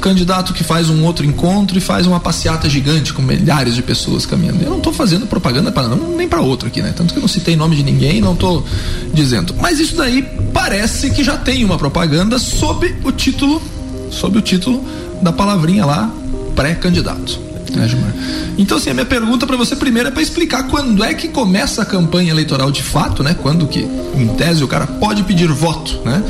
Candidato 0.00 0.52
que 0.52 0.62
faz 0.62 0.90
um 0.90 1.02
outro 1.04 1.24
encontro 1.24 1.78
e 1.78 1.80
faz 1.80 2.06
uma 2.06 2.20
passeata 2.20 2.68
gigante 2.68 3.12
com 3.14 3.22
milhares 3.22 3.74
de 3.74 3.82
pessoas 3.82 4.26
caminhando. 4.26 4.62
Eu 4.62 4.68
não 4.68 4.76
estou 4.76 4.92
fazendo 4.92 5.26
propaganda 5.26 5.72
para 5.72 5.88
não, 5.88 6.14
nem 6.14 6.28
para 6.28 6.42
outro 6.42 6.68
aqui, 6.68 6.82
né? 6.82 6.92
Tanto 6.94 7.14
que 7.14 7.18
eu 7.18 7.22
não 7.22 7.28
citei 7.28 7.56
nome 7.56 7.74
de 7.74 7.82
ninguém, 7.82 8.20
não 8.20 8.34
estou 8.34 8.66
dizendo. 9.14 9.54
Mas 9.58 9.80
isso 9.80 9.96
daí 9.96 10.22
parece 10.52 11.10
que 11.10 11.24
já 11.24 11.38
tem 11.38 11.64
uma 11.64 11.78
propaganda 11.78 12.38
sob 12.38 12.94
o 13.02 13.12
título, 13.12 13.62
sob 14.10 14.36
o 14.36 14.42
título 14.42 14.84
da 15.22 15.32
palavrinha 15.32 15.86
lá, 15.86 16.10
pré-candidato 16.54 17.53
né, 17.72 17.88
Gilmar? 17.88 18.12
Então, 18.56 18.76
assim, 18.76 18.90
a 18.90 18.94
minha 18.94 19.06
pergunta 19.06 19.46
para 19.46 19.56
você 19.56 19.74
primeiro 19.76 20.08
é 20.08 20.10
para 20.10 20.22
explicar 20.22 20.64
quando 20.64 21.02
é 21.02 21.14
que 21.14 21.28
começa 21.28 21.82
a 21.82 21.84
campanha 21.84 22.30
eleitoral 22.30 22.70
de 22.70 22.82
fato, 22.82 23.22
né? 23.22 23.36
Quando 23.40 23.66
que, 23.66 23.80
em 23.80 24.28
tese, 24.36 24.62
o 24.62 24.68
cara 24.68 24.86
pode 24.86 25.22
pedir 25.24 25.48
voto, 25.48 26.00
né? 26.04 26.22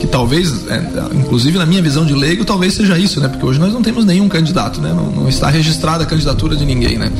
Que 0.00 0.06
talvez, 0.06 0.66
é, 0.68 0.82
inclusive 1.14 1.58
na 1.58 1.66
minha 1.66 1.82
visão 1.82 2.04
de 2.04 2.14
leigo, 2.14 2.44
talvez 2.44 2.74
seja 2.74 2.98
isso, 2.98 3.20
né? 3.20 3.28
Porque 3.28 3.44
hoje 3.44 3.58
nós 3.58 3.72
não 3.72 3.82
temos 3.82 4.04
nenhum 4.04 4.28
candidato, 4.28 4.80
né? 4.80 4.92
Não, 4.92 5.10
não 5.10 5.28
está 5.28 5.48
registrada 5.48 6.04
a 6.04 6.06
candidatura 6.06 6.54
de 6.54 6.64
ninguém, 6.64 6.98
né? 6.98 7.10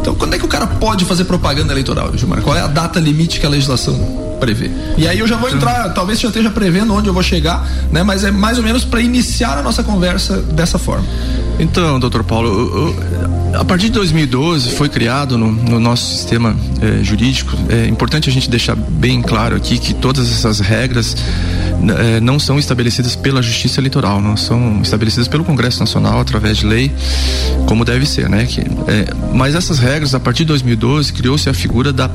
Então, 0.00 0.14
quando 0.14 0.34
é 0.34 0.38
que 0.38 0.44
o 0.44 0.48
cara 0.48 0.66
pode 0.66 1.04
fazer 1.04 1.24
propaganda 1.24 1.72
eleitoral, 1.72 2.16
Gilmar? 2.16 2.42
Qual 2.42 2.56
é 2.56 2.60
a 2.60 2.66
data 2.66 2.98
limite 2.98 3.40
que 3.40 3.46
a 3.46 3.48
legislação 3.48 4.27
prevê? 4.38 4.70
E 4.96 5.06
aí 5.06 5.18
eu 5.18 5.26
já 5.26 5.36
vou 5.36 5.50
entrar, 5.50 5.90
talvez 5.90 6.20
já 6.20 6.28
esteja 6.28 6.50
prevendo 6.50 6.94
onde 6.94 7.08
eu 7.08 7.14
vou 7.14 7.22
chegar, 7.22 7.68
né? 7.90 8.02
Mas 8.02 8.24
é 8.24 8.30
mais 8.30 8.58
ou 8.58 8.64
menos 8.64 8.84
para 8.84 9.00
iniciar 9.00 9.58
a 9.58 9.62
nossa 9.62 9.82
conversa 9.82 10.40
dessa 10.42 10.78
forma. 10.78 11.06
Então, 11.58 11.98
doutor 11.98 12.22
Paulo, 12.22 12.94
a 13.54 13.64
partir 13.64 13.86
de 13.86 13.92
2012 13.92 14.70
foi 14.70 14.88
criado 14.88 15.36
no, 15.36 15.50
no 15.50 15.80
nosso 15.80 16.14
sistema 16.14 16.56
eh, 16.80 17.02
jurídico. 17.02 17.56
É 17.68 17.86
importante 17.86 18.28
a 18.28 18.32
gente 18.32 18.48
deixar 18.48 18.76
bem 18.76 19.20
claro 19.20 19.56
aqui 19.56 19.78
que 19.78 19.92
todas 19.92 20.30
essas 20.30 20.60
regras 20.60 21.16
eh, 21.98 22.20
não 22.20 22.38
são 22.38 22.58
estabelecidas 22.58 23.16
pela 23.16 23.42
Justiça 23.42 23.80
Eleitoral, 23.80 24.20
não 24.20 24.36
são 24.36 24.80
estabelecidas 24.82 25.26
pelo 25.26 25.44
Congresso 25.44 25.80
Nacional 25.80 26.20
através 26.20 26.58
de 26.58 26.66
lei, 26.66 26.92
como 27.66 27.84
deve 27.84 28.06
ser, 28.06 28.28
né? 28.28 28.46
Que, 28.46 28.60
eh, 28.60 29.12
mas 29.32 29.54
essas 29.56 29.78
regras, 29.78 30.14
a 30.14 30.20
partir 30.20 30.44
de 30.44 30.48
2012, 30.48 31.12
criou-se 31.12 31.48
a 31.48 31.54
figura 31.54 31.92
da 31.92 32.08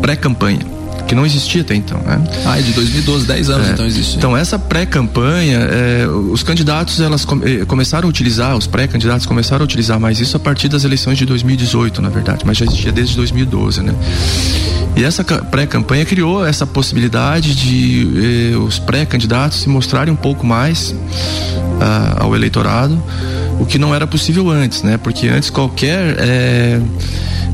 pré-campanha. 0.00 0.81
Que 1.06 1.14
não 1.14 1.26
existia 1.26 1.62
até 1.62 1.74
então, 1.74 1.98
né? 1.98 2.22
Ah, 2.46 2.58
é 2.58 2.62
de 2.62 2.72
2012, 2.72 3.26
10 3.26 3.50
anos 3.50 3.68
é. 3.68 3.72
então 3.72 3.86
existe. 3.86 4.16
Então 4.16 4.36
essa 4.36 4.58
pré-campanha, 4.58 5.58
é, 5.58 6.06
os 6.06 6.42
candidatos 6.42 7.00
elas 7.00 7.24
come, 7.24 7.64
começaram 7.66 8.06
a 8.06 8.10
utilizar, 8.10 8.56
os 8.56 8.66
pré-candidatos 8.66 9.26
começaram 9.26 9.62
a 9.62 9.64
utilizar 9.64 9.98
mais 9.98 10.20
isso 10.20 10.36
a 10.36 10.40
partir 10.40 10.68
das 10.68 10.84
eleições 10.84 11.18
de 11.18 11.26
2018, 11.26 12.00
na 12.00 12.08
verdade, 12.08 12.44
mas 12.44 12.56
já 12.56 12.64
existia 12.64 12.92
desde 12.92 13.16
2012, 13.16 13.82
né? 13.82 13.94
E 14.96 15.04
essa 15.04 15.24
pré-campanha 15.24 16.04
criou 16.04 16.44
essa 16.44 16.66
possibilidade 16.66 17.54
de 17.54 18.52
eh, 18.52 18.56
os 18.56 18.78
pré-candidatos 18.78 19.60
se 19.60 19.68
mostrarem 19.68 20.12
um 20.12 20.16
pouco 20.16 20.46
mais 20.46 20.94
ah, 21.80 22.16
ao 22.20 22.34
eleitorado, 22.36 23.02
o 23.62 23.66
que 23.66 23.78
não 23.78 23.94
era 23.94 24.06
possível 24.08 24.50
antes, 24.50 24.82
né? 24.82 24.98
Porque 24.98 25.28
antes 25.28 25.48
qualquer 25.48 26.16
eh, 26.18 26.80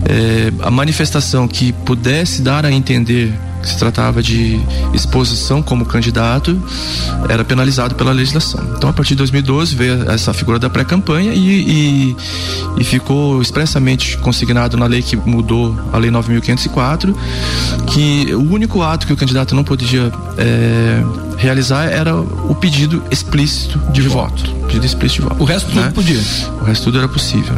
eh, 0.09 0.53
a 0.63 0.71
manifestação 0.71 1.47
que 1.47 1.71
pudesse 1.73 2.41
dar 2.41 2.65
a 2.65 2.73
entender 2.73 3.31
que 3.61 3.69
se 3.69 3.77
tratava 3.77 4.23
de 4.23 4.59
exposição 4.95 5.61
como 5.61 5.85
candidato, 5.85 6.61
era 7.29 7.45
penalizado 7.45 7.95
pela 7.95 8.13
legislação. 8.13 8.65
Então, 8.77 8.89
a 8.89 8.93
partir 8.93 9.11
de 9.11 9.17
2012, 9.17 9.75
veio 9.75 10.11
essa 10.11 10.33
figura 10.33 10.59
da 10.59 10.71
pré-campanha 10.71 11.35
e, 11.35 11.49
e, 11.69 12.17
e, 12.79 12.85
ficou 12.85 13.43
expressamente 13.43 14.17
consignado 14.19 14.77
na 14.77 14.87
lei 14.87 15.03
que 15.03 15.17
mudou 15.17 15.77
a 15.93 15.99
Lei 15.99 16.11
9.504, 16.11 17.15
que 17.89 18.33
o 18.33 18.53
único 18.53 18.81
ato 18.81 19.07
que 19.07 19.13
o 19.13 19.17
candidato 19.17 19.55
não 19.55 19.65
podia 19.65 20.13
é, 20.39 21.03
realizar 21.39 21.85
era 21.85 22.15
o 22.15 22.55
pedido 22.55 23.03
explícito 23.11 23.79
de, 23.93 24.03
voto. 24.03 24.51
Pedido 24.67 24.85
explícito 24.85 25.23
de 25.23 25.29
voto. 25.29 25.43
O 25.43 25.47
resto 25.47 25.75
né? 25.75 25.83
tudo 25.83 25.95
podia. 25.95 26.21
O 26.61 26.65
resto 26.65 26.85
tudo 26.85 26.99
era 26.99 27.09
possível. 27.09 27.55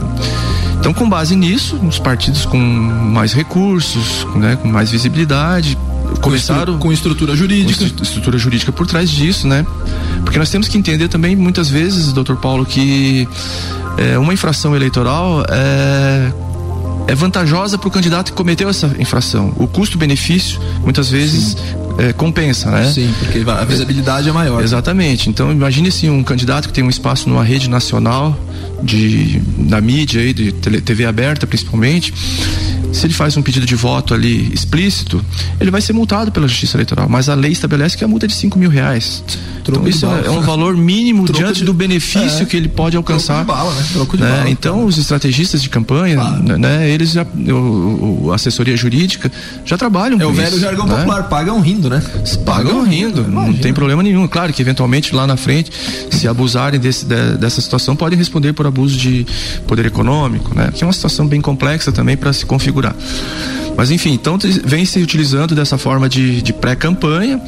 Então, 0.79 0.95
com 0.95 1.09
base 1.09 1.35
nisso, 1.35 1.77
os 1.77 1.99
partidos 1.99 2.47
com 2.47 2.59
mais 2.59 3.33
recursos, 3.33 4.27
né, 4.37 4.57
com 4.57 4.69
mais 4.69 4.91
visibilidade, 4.91 5.77
começaram 6.21 6.79
com 6.79 6.93
estrutura 6.93 7.35
jurídica, 7.35 7.89
com 7.91 8.03
estrutura 8.03 8.39
jurídica 8.39 8.73
por 8.73 8.87
trás 8.87 9.11
disso, 9.11 9.47
né? 9.47 9.65
Porque 10.25 10.39
nós 10.39 10.51
temos 10.51 10.69
que 10.69 10.79
entender 10.79 11.09
também 11.09 11.37
muitas 11.37 11.69
vezes, 11.69 12.13
doutor 12.13 12.37
Paulo, 12.37 12.65
que 12.65 13.29
é, 13.99 14.19
uma 14.19 14.33
infração 14.33 14.75
eleitoral 14.75 15.45
é 15.49 16.33
é 17.11 17.15
vantajosa 17.15 17.77
para 17.77 17.89
o 17.89 17.91
candidato 17.91 18.31
que 18.31 18.37
cometeu 18.37 18.69
essa 18.69 18.87
infração. 18.97 19.53
O 19.57 19.67
custo-benefício 19.67 20.61
muitas 20.81 21.11
vezes 21.11 21.57
é, 22.01 22.13
compensa, 22.15 22.71
né? 22.71 22.91
Sim, 22.91 23.13
porque 23.19 23.45
a 23.49 23.65
visibilidade 23.65 24.29
é 24.29 24.33
maior. 24.33 24.63
Exatamente. 24.63 25.29
Então 25.29 25.53
imagine 25.53 25.89
assim 25.89 26.09
um 26.09 26.25
candidato 26.25 26.69
que 26.69 26.73
tem 26.73 26.83
um 26.83 26.89
espaço 26.89 27.29
numa 27.29 27.45
rede 27.45 27.69
nacional 27.69 28.39
de 28.83 29.39
da 29.59 29.81
mídia 29.81 30.23
aí, 30.23 30.33
de 30.33 30.53
TV 30.53 31.05
aberta 31.05 31.47
principalmente 31.47 32.15
se 32.93 33.07
ele 33.07 33.15
faz 33.15 33.37
um 33.37 33.43
pedido 33.43 33.67
de 33.67 33.75
voto 33.75 34.15
ali 34.15 34.53
explícito, 34.53 35.25
ele 35.61 35.71
vai 35.71 35.81
ser 35.81 35.93
multado 35.93 36.33
pela 36.33 36.47
Justiça 36.49 36.77
Eleitoral. 36.77 37.09
Mas 37.09 37.29
a 37.29 37.35
lei 37.35 37.53
estabelece 37.53 37.97
que 37.97 38.05
a 38.05 38.09
multa 38.09 38.27
é 38.27 38.29
de 38.29 38.35
5 38.35 38.59
mil 38.59 38.71
reais. 38.71 39.23
Troco 39.65 39.81
então 39.81 39.89
isso 39.89 40.07
é, 40.07 40.27
é 40.27 40.31
um 40.31 40.41
valor 40.41 40.77
mínimo 40.77 41.25
Troco 41.25 41.39
diante 41.39 41.59
de, 41.61 41.65
do 41.65 41.75
benefício 41.75 42.43
é, 42.43 42.45
que 42.45 42.57
ele 42.57 42.69
pode 42.69 42.97
alcançar. 42.97 43.45
Troco 43.45 43.53
de 43.53 43.65
bala, 43.65 43.75
né? 43.75 43.87
Troco 43.93 44.17
de 44.17 44.23
né? 44.23 44.31
bala. 44.31 44.51
Então 44.51 44.85
os 44.85 44.99
estrategistas 44.99 45.63
de 45.63 45.69
campanha, 45.69 46.17
claro. 46.17 46.59
né? 46.59 46.89
Eles 46.89 47.13
já, 47.13 47.25
o, 47.25 48.25
o, 48.25 48.33
assessoria 48.33 48.77
jurídica 48.77 49.31
já 49.65 49.77
trabalham 49.77 50.19
é 50.21 50.25
com 50.25 50.33
isso. 50.33 50.41
É 50.41 50.45
o 50.45 50.51
velho 50.51 50.61
jargão 50.61 50.87
né? 50.87 50.97
popular, 50.97 51.29
pagam 51.29 51.61
rindo, 51.61 51.89
né? 51.89 52.01
Pagam, 52.01 52.45
pagam 52.45 52.85
rindo, 52.85 53.23
rindo 53.23 53.31
não 53.31 53.53
tem 53.55 53.73
problema 53.73 54.03
nenhum. 54.03 54.27
Claro 54.27 54.53
que 54.53 54.63
eventualmente 54.63 55.15
lá 55.15 55.27
na 55.27 55.37
frente, 55.37 55.71
se 56.11 56.27
abusarem 56.27 56.81
desse, 56.81 57.05
de, 57.05 57.37
dessa 57.37 57.61
situação, 57.61 57.95
podem 57.95 58.19
responder 58.19 58.53
por 58.53 58.67
abuso 58.67 58.97
de 58.97 59.27
poder 59.67 59.87
econômico, 59.87 60.55
né? 60.55 60.71
Que 60.75 60.83
é 60.83 60.87
uma 60.87 60.93
situação 60.93 61.27
bem 61.27 61.41
complexa 61.41 61.93
também 61.93 62.17
para 62.17 62.33
se 62.33 62.47
configurar. 62.47 62.80
Mas 63.77 63.91
enfim, 63.91 64.13
então 64.13 64.39
vem 64.65 64.85
se 64.85 64.99
utilizando 65.01 65.55
dessa 65.55 65.79
forma 65.79 66.09
de, 66.09 66.43
de 66.43 66.53
pré-campanha 66.53 67.41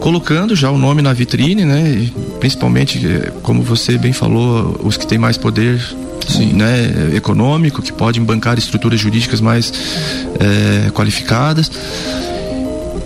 colocando 0.00 0.56
já 0.56 0.68
o 0.68 0.76
nome 0.76 1.00
na 1.00 1.12
vitrine, 1.12 1.64
né? 1.64 2.08
Principalmente, 2.40 3.06
eh, 3.06 3.32
como 3.40 3.62
você 3.62 3.96
bem 3.96 4.12
falou, 4.12 4.80
os 4.82 4.96
que 4.96 5.06
têm 5.06 5.16
mais 5.16 5.36
poder 5.36 5.80
Sim. 6.26 6.52
Né, 6.52 7.12
econômico, 7.14 7.82
que 7.82 7.92
podem 7.92 8.22
bancar 8.22 8.56
estruturas 8.56 8.98
jurídicas 8.98 9.40
mais 9.40 9.72
é, 10.38 10.90
qualificadas 10.90 11.70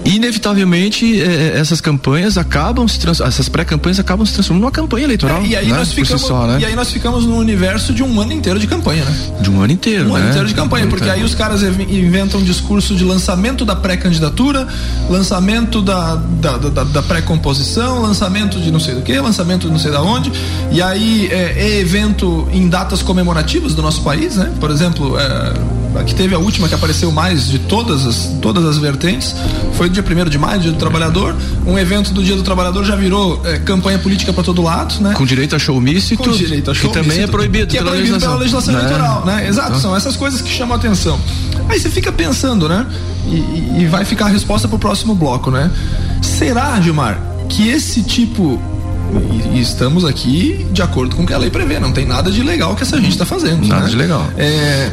inevitavelmente 0.07 1.21
é, 1.21 1.25
é, 1.25 1.59
essas 1.59 1.81
campanhas 1.81 2.39
acabam 2.39 2.87
se 2.87 2.99
trans, 2.99 3.21
essas 3.21 3.49
pré-campanhas 3.49 3.99
acabam 3.99 4.25
se 4.25 4.33
transformando 4.33 4.63
numa 4.63 4.71
campanha 4.71 5.05
eleitoral. 5.05 5.43
É, 5.43 5.47
e, 5.47 5.57
aí 5.57 5.69
né? 5.69 5.77
nós 5.77 5.93
ficamos, 5.93 6.23
si 6.23 6.29
só, 6.29 6.47
né? 6.47 6.59
e 6.61 6.65
aí 6.65 6.77
nós 6.77 6.91
ficamos 6.91 7.25
no 7.25 7.37
universo 7.37 7.93
de 7.93 8.03
um 8.03 8.21
ano 8.21 8.33
inteiro 8.33 8.59
de 8.59 8.67
campanha, 8.67 9.05
né? 9.05 9.17
De 9.41 9.51
um 9.51 9.61
ano 9.61 9.73
inteiro, 9.73 10.09
um 10.09 10.13
né? 10.15 10.21
ano 10.21 10.29
inteiro 10.31 10.49
de 10.49 10.55
campanha, 10.55 10.87
porque 10.87 11.09
aí 11.09 11.23
os 11.23 11.35
caras 11.35 11.63
inventam 11.63 12.41
um 12.41 12.45
discurso 12.45 12.95
de 12.95 13.05
lançamento 13.05 13.65
da 13.65 13.75
pré-candidatura, 13.75 14.67
lançamento 15.11 15.83
da, 15.83 16.15
da, 16.15 16.57
da, 16.57 16.85
da 16.85 17.03
pré-composição, 17.03 18.01
lançamento 18.01 18.61
de 18.61 18.71
não 18.71 18.81
sei 18.81 18.95
do 18.95 19.03
que, 19.03 19.19
lançamento 19.19 19.67
de 19.67 19.73
não 19.73 19.79
sei 19.79 19.91
da 19.91 20.03
onde, 20.03 20.31
e 20.71 20.81
aí 20.81 21.29
é, 21.31 21.55
é 21.57 21.79
evento 21.81 22.49
em 22.53 22.69
datas 22.69 23.03
comemorativas 23.03 23.75
do 23.75 23.83
nosso 23.83 24.03
país, 24.03 24.37
né? 24.37 24.53
Por 24.61 24.71
exemplo, 24.71 25.19
é, 25.19 25.53
que 26.05 26.15
teve 26.15 26.35
a 26.35 26.39
última 26.39 26.69
que 26.69 26.75
apareceu 26.75 27.11
mais 27.11 27.49
de 27.49 27.59
todas 27.59 28.07
as, 28.07 28.31
todas 28.41 28.65
as 28.65 28.79
vertentes, 28.79 29.35
foi 29.75 29.89
dia 29.89 30.03
1 30.03 30.31
de 30.31 30.39
maio, 30.39 30.61
dia 30.61 30.73
do 30.73 30.79
trabalhador. 30.79 31.35
Um 31.67 31.79
evento 31.79 32.13
do 32.13 32.23
dia 32.23 32.37
do 32.37 32.43
trabalhador 32.43 32.85
já 32.85 32.97
virou 32.97 33.41
é, 33.45 33.59
campanha 33.59 33.99
política 33.99 34.33
para 34.33 34.43
todo 34.43 34.63
lado, 34.63 35.01
né? 35.01 35.15
Com 35.15 35.25
direito 35.25 35.55
a 35.57 35.59
show 35.59 35.81
místico, 35.81 36.25
Com 36.25 36.33
direito 36.33 36.71
a 36.71 36.75
show 36.75 36.91
que 36.91 36.99
também 36.99 37.23
é 37.23 37.27
proibido, 37.27 37.67
que 37.67 37.79
é 37.79 37.81
proibido 37.81 38.03
legislação. 38.03 38.29
pela 38.29 38.41
legislação 38.41 38.75
né? 38.75 38.81
eleitoral, 38.81 39.27
né? 39.27 39.49
Exato, 39.49 39.69
então. 39.71 39.81
são 39.81 39.97
essas 39.97 40.17
coisas 40.17 40.41
que 40.41 40.51
chamam 40.51 40.77
a 40.77 40.79
atenção. 40.79 41.21
Aí 41.69 41.79
você 41.79 41.91
fica 41.91 42.13
pensando, 42.13 42.69
né? 42.69 42.87
E, 43.27 43.83
e 43.83 43.87
vai 43.87 44.05
ficar 44.05 44.27
a 44.27 44.29
resposta 44.29 44.69
pro 44.69 44.79
próximo 44.79 45.15
bloco, 45.15 45.51
né? 45.51 45.71
Será, 46.23 46.81
Gilmar, 46.81 47.21
que 47.49 47.69
esse 47.69 48.03
tipo 48.03 48.61
e, 49.53 49.61
estamos 49.61 50.05
aqui 50.05 50.67
de 50.73 50.83
acordo 50.83 51.15
com 51.17 51.23
o 51.23 51.27
que 51.27 51.33
a 51.33 51.39
lei 51.39 51.51
prevê. 51.51 51.79
Não 51.79 51.93
tem 51.93 52.07
nada 52.07 52.31
de 52.31 52.43
legal 52.43 52.75
que 52.75 52.83
essa 52.83 52.97
gente 52.97 53.11
está 53.11 53.25
fazendo. 53.25 53.67
Nada 53.67 53.85
né? 53.85 53.91
de 53.91 53.97
legal. 53.97 54.27
É, 54.37 54.91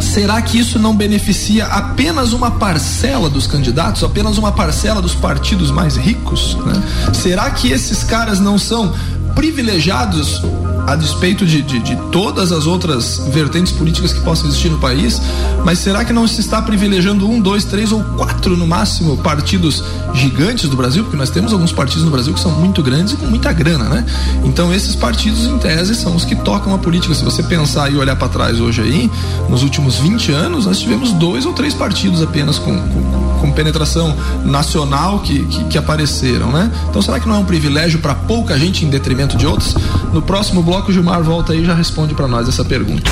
será 0.00 0.40
que 0.40 0.58
isso 0.58 0.78
não 0.78 0.94
beneficia 0.94 1.66
apenas 1.66 2.32
uma 2.32 2.50
parcela 2.50 3.28
dos 3.28 3.46
candidatos, 3.46 4.02
apenas 4.02 4.38
uma 4.38 4.52
parcela 4.52 5.00
dos 5.00 5.14
partidos 5.14 5.70
mais 5.70 5.96
ricos? 5.96 6.56
Né? 6.64 6.82
Será 7.12 7.50
que 7.50 7.70
esses 7.70 8.02
caras 8.04 8.40
não 8.40 8.58
são 8.58 8.94
privilegiados 9.34 10.42
a 10.86 10.96
despeito 10.96 11.46
de, 11.46 11.62
de, 11.62 11.78
de, 11.78 11.96
todas 12.10 12.50
as 12.50 12.66
outras 12.66 13.22
vertentes 13.28 13.72
políticas 13.72 14.12
que 14.12 14.20
possam 14.20 14.48
existir 14.48 14.70
no 14.70 14.78
país, 14.78 15.20
mas 15.64 15.78
será 15.78 16.04
que 16.04 16.12
não 16.12 16.26
se 16.26 16.40
está 16.40 16.60
privilegiando 16.60 17.28
um, 17.28 17.40
dois, 17.40 17.64
três 17.64 17.92
ou 17.92 18.02
quatro 18.02 18.56
no 18.56 18.66
máximo 18.66 19.16
partidos 19.18 19.84
gigantes 20.14 20.68
do 20.68 20.76
Brasil? 20.76 21.04
Porque 21.04 21.16
nós 21.16 21.30
temos 21.30 21.52
alguns 21.52 21.72
partidos 21.72 22.04
no 22.04 22.10
Brasil 22.10 22.34
que 22.34 22.40
são 22.40 22.50
muito 22.50 22.82
grandes 22.82 23.12
e 23.12 23.16
com 23.16 23.26
muita 23.26 23.52
grana, 23.52 23.84
né? 23.84 24.04
Então 24.44 24.74
esses 24.74 24.96
partidos, 24.96 25.46
em 25.46 25.58
tese, 25.58 25.94
são 25.94 26.16
os 26.16 26.24
que 26.24 26.34
tocam 26.34 26.74
a 26.74 26.78
política. 26.78 27.14
Se 27.14 27.24
você 27.24 27.42
pensar 27.42 27.92
e 27.92 27.96
olhar 27.96 28.16
para 28.16 28.28
trás 28.28 28.58
hoje 28.58 28.82
aí, 28.82 29.10
nos 29.48 29.62
últimos 29.62 29.96
20 29.96 30.32
anos, 30.32 30.66
nós 30.66 30.80
tivemos 30.80 31.12
dois 31.12 31.46
ou 31.46 31.52
três 31.52 31.74
partidos 31.74 32.22
apenas 32.22 32.58
com, 32.58 32.76
com, 32.76 33.40
com 33.40 33.52
penetração 33.52 34.16
nacional 34.44 35.20
que, 35.20 35.44
que, 35.44 35.64
que 35.64 35.78
apareceram, 35.78 36.50
né? 36.50 36.70
Então 36.88 37.00
será 37.00 37.20
que 37.20 37.28
não 37.28 37.36
é 37.36 37.38
um 37.38 37.44
privilégio 37.44 38.00
para 38.00 38.14
pouca 38.14 38.58
gente 38.58 38.84
em 38.84 38.90
detrimento 38.90 39.19
de 39.36 39.46
outros? 39.46 39.76
No 40.12 40.20
próximo 40.20 40.62
bloco 40.62 40.80
bloco, 40.80 40.90
o 40.90 40.92
Gilmar 40.92 41.22
volta 41.22 41.52
aí 41.52 41.62
e 41.62 41.64
já 41.64 41.74
responde 41.74 42.12
para 42.14 42.26
nós 42.26 42.48
essa 42.48 42.64
pergunta. 42.64 43.08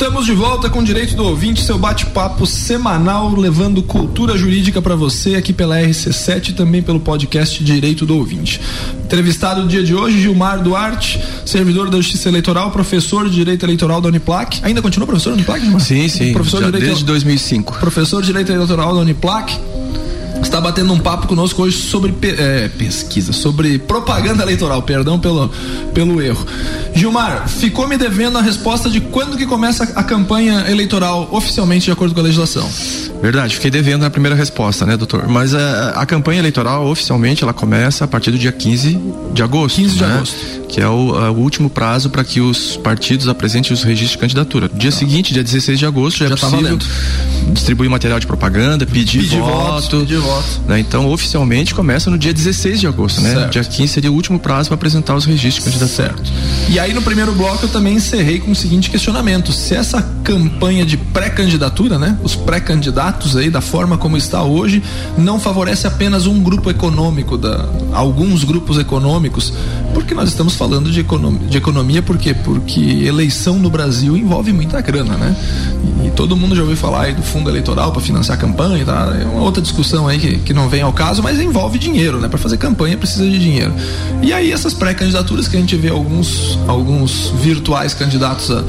Estamos 0.00 0.24
de 0.24 0.32
volta 0.32 0.70
com 0.70 0.82
Direito 0.82 1.14
do 1.14 1.24
Ouvinte, 1.24 1.62
seu 1.62 1.76
bate-papo 1.76 2.46
semanal, 2.46 3.34
levando 3.34 3.82
cultura 3.82 4.34
jurídica 4.34 4.80
para 4.80 4.96
você 4.96 5.34
aqui 5.34 5.52
pela 5.52 5.78
RC7 5.78 6.48
e 6.48 6.52
também 6.54 6.82
pelo 6.82 6.98
podcast 7.00 7.62
Direito 7.62 8.06
do 8.06 8.16
Ouvinte. 8.16 8.62
Entrevistado 9.04 9.60
no 9.60 9.68
dia 9.68 9.82
de 9.82 9.94
hoje, 9.94 10.22
Gilmar 10.22 10.62
Duarte, 10.62 11.22
servidor 11.44 11.90
da 11.90 11.98
Justiça 11.98 12.30
Eleitoral, 12.30 12.70
professor 12.70 13.28
de 13.28 13.34
Direito 13.34 13.66
Eleitoral 13.66 14.00
da 14.00 14.08
Uniplac. 14.08 14.60
Ainda 14.62 14.80
continua 14.80 15.06
professor 15.06 15.30
da 15.32 15.34
Uniplac, 15.34 15.60
Gilmar? 15.60 15.82
Sim, 15.82 16.08
sim. 16.08 16.32
Professor 16.32 16.60
de 16.60 16.66
Direito, 16.72 16.86
desde 16.86 17.04
2005. 17.04 17.78
Professor 17.78 18.22
de 18.22 18.28
Direito 18.28 18.50
Eleitoral 18.50 18.94
da 18.94 19.00
Uniplac 19.02 19.54
está 20.42 20.60
batendo 20.60 20.92
um 20.92 20.98
papo 20.98 21.26
conosco 21.26 21.62
hoje 21.62 21.76
sobre 21.76 22.14
é, 22.22 22.68
pesquisa, 22.68 23.32
sobre 23.32 23.78
propaganda 23.78 24.42
eleitoral, 24.42 24.82
perdão 24.82 25.18
pelo, 25.18 25.48
pelo 25.92 26.20
erro. 26.20 26.46
Gilmar, 26.94 27.48
ficou 27.48 27.86
me 27.86 27.96
devendo 27.96 28.38
a 28.38 28.42
resposta 28.42 28.88
de 28.90 29.00
quando 29.00 29.36
que 29.36 29.46
começa 29.46 29.84
a 29.84 30.02
campanha 30.02 30.64
eleitoral 30.68 31.28
oficialmente 31.30 31.86
de 31.86 31.92
acordo 31.92 32.14
com 32.14 32.20
a 32.20 32.24
legislação. 32.24 32.68
Verdade, 33.22 33.54
fiquei 33.54 33.70
devendo 33.70 34.04
a 34.04 34.10
primeira 34.10 34.34
resposta, 34.34 34.86
né, 34.86 34.96
doutor? 34.96 35.28
Mas 35.28 35.54
a, 35.54 35.60
é, 35.60 35.92
a 36.00 36.06
campanha 36.06 36.38
eleitoral 36.38 36.86
oficialmente 36.86 37.42
ela 37.42 37.52
começa 37.52 38.04
a 38.04 38.08
partir 38.08 38.30
do 38.30 38.38
dia 38.38 38.50
15 38.50 38.98
de 39.34 39.42
agosto. 39.42 39.76
15 39.76 39.94
de 39.94 40.02
né? 40.02 40.14
agosto. 40.14 40.36
Que 40.68 40.80
é 40.80 40.88
o, 40.88 41.16
a, 41.16 41.30
o, 41.30 41.36
último 41.36 41.68
prazo 41.68 42.08
para 42.08 42.24
que 42.24 42.40
os 42.40 42.76
partidos 42.76 43.28
apresentem 43.28 43.72
os 43.72 43.82
registros 43.82 44.12
de 44.12 44.18
candidatura. 44.18 44.70
Dia 44.72 44.88
ah. 44.88 44.92
seguinte, 44.92 45.34
dia 45.34 45.42
16 45.42 45.78
de 45.78 45.84
agosto, 45.84 46.18
já, 46.18 46.26
é 46.26 46.28
já 46.28 46.34
é 46.34 46.38
possível 46.38 46.78
distribuir 47.52 47.90
material 47.90 48.18
de 48.18 48.26
propaganda, 48.26 48.86
pedir, 48.86 49.20
pedir 49.20 49.40
voto. 49.40 50.00
Pedir 50.00 50.18
voto. 50.18 50.60
Né? 50.66 50.78
Então, 50.78 51.10
oficialmente 51.10 51.74
começa 51.74 52.10
no 52.10 52.16
dia 52.16 52.32
16 52.32 52.80
de 52.80 52.86
agosto, 52.86 53.20
né? 53.20 53.34
Certo. 53.34 53.52
Dia 53.52 53.64
15 53.64 53.88
seria 53.92 54.10
o 54.10 54.14
último 54.14 54.38
prazo 54.38 54.68
para 54.68 54.76
apresentar 54.76 55.14
os 55.14 55.24
registros 55.24 55.64
de 55.64 55.78
candidatura. 55.78 56.16
Certo. 56.16 56.32
E 56.68 56.78
aí, 56.78 56.94
no 56.94 57.02
primeiro 57.02 57.32
bloco, 57.32 57.66
eu 57.66 57.68
também 57.68 57.96
encerrei 57.96 58.38
com 58.38 58.52
o 58.52 58.56
seguinte 58.56 58.88
questionamento: 58.88 59.52
se 59.52 59.74
essa 59.74 60.00
campanha 60.22 60.86
de 60.86 60.96
pré-candidatura, 60.96 61.98
né? 61.98 62.16
Os 62.22 62.34
pré-candidatos 62.36 63.09
aí, 63.36 63.50
da 63.50 63.60
forma 63.60 63.96
como 63.96 64.16
está 64.16 64.42
hoje, 64.42 64.82
não 65.16 65.38
favorece 65.38 65.86
apenas 65.86 66.26
um 66.26 66.40
grupo 66.40 66.70
econômico, 66.70 67.36
da, 67.36 67.68
alguns 67.92 68.44
grupos 68.44 68.78
econômicos, 68.78 69.52
porque 69.94 70.14
nós 70.14 70.28
estamos 70.28 70.54
falando 70.54 70.90
de 70.90 71.00
economia, 71.00 71.48
de 71.48 71.58
economia 71.58 72.02
por 72.02 72.18
quê? 72.18 72.34
Porque 72.34 72.80
eleição 72.80 73.58
no 73.58 73.70
Brasil 73.70 74.16
envolve 74.16 74.52
muita 74.52 74.80
grana, 74.80 75.16
né? 75.16 75.36
E, 76.02 76.06
e 76.06 76.10
todo 76.10 76.36
mundo 76.36 76.54
já 76.54 76.62
ouviu 76.62 76.76
falar 76.76 77.02
aí 77.02 77.14
do 77.14 77.22
fundo 77.22 77.50
eleitoral 77.50 77.92
para 77.92 78.00
financiar 78.00 78.36
a 78.36 78.40
campanha, 78.40 78.84
tá? 78.84 79.16
É 79.20 79.24
uma 79.24 79.42
outra 79.42 79.62
discussão 79.62 80.06
aí 80.06 80.18
que, 80.18 80.38
que 80.38 80.54
não 80.54 80.68
vem 80.68 80.82
ao 80.82 80.92
caso, 80.92 81.22
mas 81.22 81.40
envolve 81.40 81.78
dinheiro, 81.78 82.20
né? 82.20 82.28
Para 82.28 82.38
fazer 82.38 82.56
campanha 82.56 82.96
precisa 82.96 83.24
de 83.24 83.38
dinheiro. 83.38 83.72
E 84.22 84.32
aí 84.32 84.52
essas 84.52 84.74
pré-candidaturas 84.74 85.48
que 85.48 85.56
a 85.56 85.60
gente 85.60 85.76
vê 85.76 85.88
alguns, 85.88 86.58
alguns 86.66 87.32
virtuais 87.40 87.94
candidatos 87.94 88.50
à, 88.50 88.62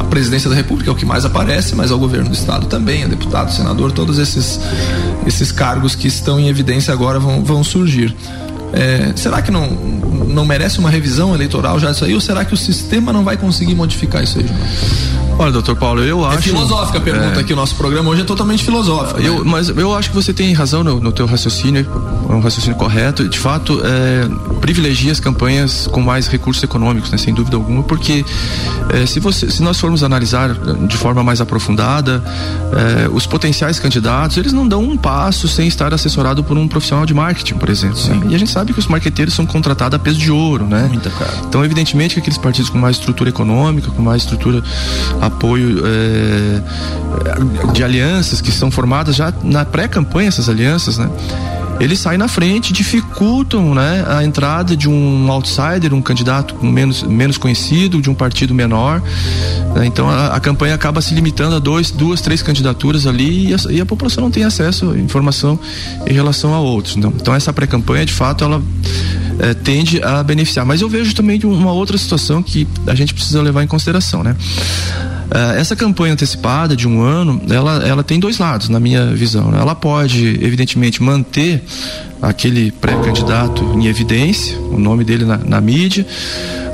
à 0.00 0.04
presidência 0.04 0.48
da 0.48 0.56
República, 0.56 0.90
é 0.90 0.92
o 0.92 0.96
que 0.96 1.06
mais 1.06 1.24
aparece, 1.24 1.74
mas 1.74 1.90
ao 1.90 1.98
governo 1.98 2.28
do 2.28 2.34
estado 2.34 2.66
também, 2.66 3.04
a 3.04 3.06
deputado, 3.06 3.52
senador, 3.66 3.90
todos 3.90 4.18
esses, 4.18 4.60
esses 5.26 5.50
cargos 5.50 5.94
que 5.94 6.06
estão 6.06 6.38
em 6.38 6.48
evidência 6.48 6.92
agora 6.92 7.18
vão, 7.18 7.42
vão 7.42 7.64
surgir. 7.64 8.14
É, 8.72 9.12
será 9.16 9.42
que 9.42 9.50
não, 9.50 9.66
não 10.26 10.44
merece 10.44 10.78
uma 10.78 10.90
revisão 10.90 11.34
eleitoral 11.34 11.78
já 11.78 11.90
isso 11.90 12.04
aí? 12.04 12.14
Ou 12.14 12.20
será 12.20 12.44
que 12.44 12.54
o 12.54 12.56
sistema 12.56 13.12
não 13.12 13.24
vai 13.24 13.36
conseguir 13.36 13.74
modificar 13.74 14.22
isso 14.22 14.38
aí, 14.38 14.46
João? 14.46 15.26
Olha, 15.38 15.52
doutor 15.52 15.76
Paulo, 15.76 16.02
eu 16.02 16.24
é 16.24 16.28
acho. 16.28 16.38
É 16.38 16.42
filosófica 16.42 16.98
a 16.98 17.00
pergunta 17.00 17.38
é... 17.38 17.40
aqui, 17.40 17.52
o 17.52 17.56
nosso 17.56 17.74
programa 17.74 18.10
hoje 18.10 18.22
é 18.22 18.24
totalmente 18.24 18.64
filosófico. 18.64 19.20
Eu, 19.20 19.44
né? 19.44 19.50
Mas 19.50 19.68
eu 19.68 19.94
acho 19.94 20.08
que 20.08 20.14
você 20.14 20.32
tem 20.32 20.52
razão 20.54 20.82
no, 20.82 20.98
no 20.98 21.12
teu 21.12 21.26
raciocínio, 21.26 21.86
é 22.28 22.32
um 22.32 22.40
raciocínio 22.40 22.76
correto. 22.76 23.28
De 23.28 23.38
fato, 23.38 23.80
é, 23.84 24.28
privilegia 24.60 25.12
as 25.12 25.20
campanhas 25.20 25.86
com 25.88 26.00
mais 26.00 26.26
recursos 26.26 26.62
econômicos, 26.62 27.10
né, 27.10 27.18
sem 27.18 27.34
dúvida 27.34 27.56
alguma, 27.56 27.82
porque 27.82 28.24
é, 28.90 29.04
se, 29.04 29.20
você, 29.20 29.50
se 29.50 29.62
nós 29.62 29.78
formos 29.78 30.02
analisar 30.02 30.54
de 30.54 30.96
forma 30.96 31.22
mais 31.22 31.40
aprofundada, 31.40 32.22
é, 32.72 33.08
os 33.08 33.26
potenciais 33.26 33.78
candidatos, 33.78 34.38
eles 34.38 34.52
não 34.52 34.66
dão 34.66 34.82
um 34.82 34.96
passo 34.96 35.46
sem 35.48 35.68
estar 35.68 35.92
assessorado 35.92 36.42
por 36.42 36.56
um 36.56 36.66
profissional 36.66 37.04
de 37.04 37.12
marketing, 37.12 37.54
por 37.54 37.68
exemplo. 37.68 37.98
Né? 38.08 38.28
E 38.30 38.34
a 38.34 38.38
gente 38.38 38.50
sabe 38.50 38.72
que 38.72 38.78
os 38.78 38.86
marqueteiros 38.86 39.34
são 39.34 39.44
contratados 39.44 39.96
a 39.96 39.98
peso 39.98 40.15
de 40.18 40.30
ouro, 40.30 40.66
né? 40.66 40.86
Muita 40.88 41.10
cara. 41.10 41.32
Então, 41.46 41.64
evidentemente 41.64 42.14
que 42.14 42.20
aqueles 42.20 42.38
partidos 42.38 42.70
com 42.70 42.78
mais 42.78 42.96
estrutura 42.96 43.30
econômica, 43.30 43.90
com 43.90 44.02
mais 44.02 44.22
estrutura 44.22 44.62
apoio 45.20 45.82
é, 45.84 47.72
de 47.72 47.82
alianças 47.82 48.40
que 48.40 48.50
são 48.50 48.70
formadas 48.70 49.16
já 49.16 49.32
na 49.42 49.64
pré-campanha 49.64 50.28
essas 50.28 50.48
alianças, 50.48 50.98
né? 50.98 51.10
Eles 51.78 51.98
saem 51.98 52.16
na 52.16 52.26
frente, 52.26 52.72
dificultam 52.72 53.74
né, 53.74 54.04
a 54.08 54.24
entrada 54.24 54.74
de 54.74 54.88
um 54.88 55.30
outsider, 55.30 55.92
um 55.92 56.00
candidato 56.00 56.56
menos, 56.64 57.02
menos 57.02 57.36
conhecido, 57.36 58.00
de 58.00 58.08
um 58.08 58.14
partido 58.14 58.54
menor. 58.54 59.02
Né? 59.74 59.86
Então 59.86 60.08
a, 60.08 60.28
a, 60.28 60.40
campanha 60.40 60.74
acaba 60.74 61.02
se 61.02 61.14
limitando 61.14 61.54
a 61.54 61.58
dois, 61.58 61.90
duas, 61.90 62.20
três 62.22 62.40
candidaturas 62.40 63.06
ali 63.06 63.50
e 63.50 63.54
a, 63.54 63.58
e 63.70 63.80
a 63.80 63.86
população 63.86 64.24
não 64.24 64.30
tem 64.30 64.44
acesso 64.44 64.90
à 64.90 64.98
informação 64.98 65.58
em 66.06 66.14
relação 66.14 66.54
a 66.54 66.60
outros. 66.60 66.96
Então, 66.96 67.12
então 67.14 67.34
essa 67.34 67.52
pré-campanha, 67.52 68.06
de 68.06 68.12
fato, 68.12 68.42
ela 68.42 68.62
é, 69.38 69.54
tende 69.54 70.02
a 70.02 70.22
beneficiar. 70.22 70.64
Mas 70.64 70.80
eu 70.80 70.88
vejo 70.88 71.14
também 71.14 71.40
uma 71.44 71.72
outra 71.72 71.96
situação 71.98 72.42
que 72.42 72.66
a 72.86 72.94
gente 72.94 73.14
precisa 73.14 73.42
levar 73.42 73.62
em 73.62 73.66
consideração, 73.66 74.22
né? 74.22 74.36
Uh, 75.26 75.58
essa 75.58 75.74
campanha 75.74 76.12
antecipada 76.12 76.76
de 76.76 76.86
um 76.86 77.00
ano, 77.02 77.40
ela, 77.50 77.86
ela 77.86 78.04
tem 78.04 78.20
dois 78.20 78.38
lados, 78.38 78.68
na 78.68 78.78
minha 78.78 79.06
visão. 79.06 79.50
Né? 79.50 79.58
Ela 79.60 79.74
pode, 79.74 80.38
evidentemente, 80.42 81.02
manter 81.02 81.64
aquele 82.22 82.70
pré-candidato 82.70 83.62
em 83.74 83.86
evidência, 83.86 84.58
o 84.58 84.78
nome 84.78 85.04
dele 85.04 85.24
na, 85.24 85.36
na 85.36 85.60
mídia, 85.60 86.06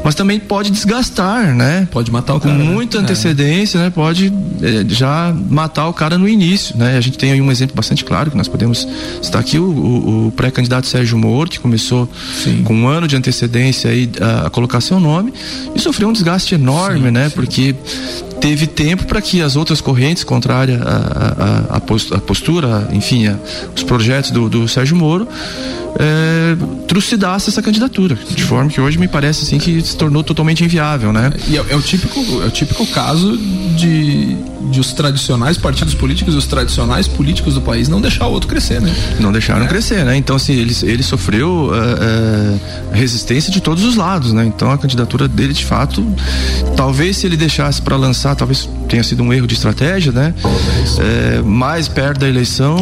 mas 0.04 0.14
também 0.14 0.38
pode 0.38 0.70
desgastar, 0.70 1.54
né? 1.54 1.86
Pode 1.90 2.10
matar 2.10 2.34
o 2.34 2.40
cara. 2.40 2.54
Com 2.54 2.62
né? 2.62 2.70
muita 2.70 2.98
né? 2.98 3.04
antecedência, 3.04 3.80
né? 3.80 3.90
Pode 3.90 4.32
é, 4.60 4.84
já 4.88 5.34
matar 5.48 5.86
o 5.88 5.92
cara 5.92 6.18
no 6.18 6.28
início, 6.28 6.76
né? 6.76 6.96
A 6.96 7.00
gente 7.00 7.16
tem 7.16 7.32
aí 7.32 7.40
um 7.40 7.50
exemplo 7.50 7.76
bastante 7.76 8.04
claro 8.04 8.30
que 8.30 8.36
nós 8.36 8.48
podemos 8.48 8.86
citar 9.22 9.40
aqui 9.40 9.58
o, 9.58 9.64
o, 9.64 10.26
o 10.26 10.32
pré-candidato 10.32 10.86
Sérgio 10.86 11.16
Moro, 11.16 11.48
que 11.48 11.60
começou 11.60 12.08
Sim. 12.42 12.62
com 12.64 12.74
um 12.74 12.88
ano 12.88 13.06
de 13.06 13.16
antecedência 13.16 13.90
aí 13.90 14.10
a, 14.20 14.46
a, 14.46 14.50
colocar 14.50 14.80
seu 14.80 14.98
nome 14.98 15.32
e 15.74 15.78
sofreu 15.78 16.08
um 16.08 16.12
desgaste 16.12 16.54
enorme, 16.54 17.06
sim, 17.06 17.10
né? 17.12 17.28
Sim. 17.28 17.34
Porque 17.36 17.74
teve 18.42 18.66
tempo 18.66 19.06
para 19.06 19.22
que 19.22 19.40
as 19.40 19.54
outras 19.54 19.80
correntes 19.80 20.24
contrárias 20.24 20.82
à, 20.82 21.74
à, 21.74 21.76
à 21.76 22.20
postura, 22.20 22.88
enfim, 22.92 23.28
a, 23.28 23.38
os 23.74 23.84
projetos 23.84 24.32
do, 24.32 24.48
do 24.48 24.66
Sérgio 24.66 24.96
Moro, 24.96 25.28
é, 25.98 26.56
trucidasse 26.86 27.50
essa 27.50 27.62
candidatura, 27.62 28.14
de 28.14 28.44
forma 28.44 28.70
que 28.70 28.80
hoje 28.80 28.98
me 28.98 29.08
parece 29.08 29.44
assim 29.44 29.58
que 29.58 29.80
se 29.82 29.96
tornou 29.96 30.22
totalmente 30.22 30.64
inviável, 30.64 31.12
né? 31.12 31.32
E 31.48 31.56
é, 31.56 31.64
é 31.70 31.76
o 31.76 31.82
típico, 31.82 32.20
é 32.42 32.46
o 32.46 32.50
típico 32.50 32.86
caso 32.86 33.36
de, 33.76 34.34
de 34.70 34.80
os 34.80 34.92
tradicionais 34.92 35.56
partidos 35.56 35.94
políticos 35.94 36.34
e 36.34 36.36
os 36.36 36.46
tradicionais 36.46 37.06
políticos 37.08 37.54
do 37.54 37.60
país 37.60 37.88
não 37.88 38.00
deixar 38.00 38.26
o 38.26 38.32
outro 38.32 38.48
crescer, 38.48 38.80
né? 38.80 38.94
Não 39.20 39.32
deixaram 39.32 39.64
é. 39.64 39.68
crescer, 39.68 40.04
né? 40.04 40.16
Então 40.16 40.36
assim 40.36 40.52
ele, 40.52 40.74
ele 40.82 41.02
sofreu 41.02 41.70
é, 41.74 42.94
é 42.94 42.96
resistência 42.96 43.52
de 43.52 43.60
todos 43.60 43.84
os 43.84 43.96
lados, 43.96 44.32
né? 44.32 44.44
Então 44.44 44.70
a 44.70 44.78
candidatura 44.78 45.28
dele 45.28 45.52
de 45.52 45.64
fato, 45.64 46.04
talvez 46.76 47.18
se 47.18 47.26
ele 47.26 47.36
deixasse 47.36 47.80
para 47.82 47.96
lançar, 47.96 48.34
talvez 48.34 48.68
tenha 48.92 49.02
sido 49.02 49.22
um 49.22 49.32
erro 49.32 49.46
de 49.46 49.54
estratégia, 49.54 50.12
né? 50.12 50.34
É, 50.98 51.40
mais 51.40 51.88
perto 51.88 52.20
da 52.20 52.28
eleição, 52.28 52.76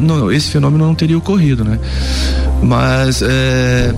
não, 0.00 0.32
esse 0.32 0.48
fenômeno 0.48 0.86
não 0.86 0.94
teria 0.94 1.18
ocorrido, 1.18 1.62
né? 1.62 1.78
Mas 2.62 3.20
é, 3.20 3.94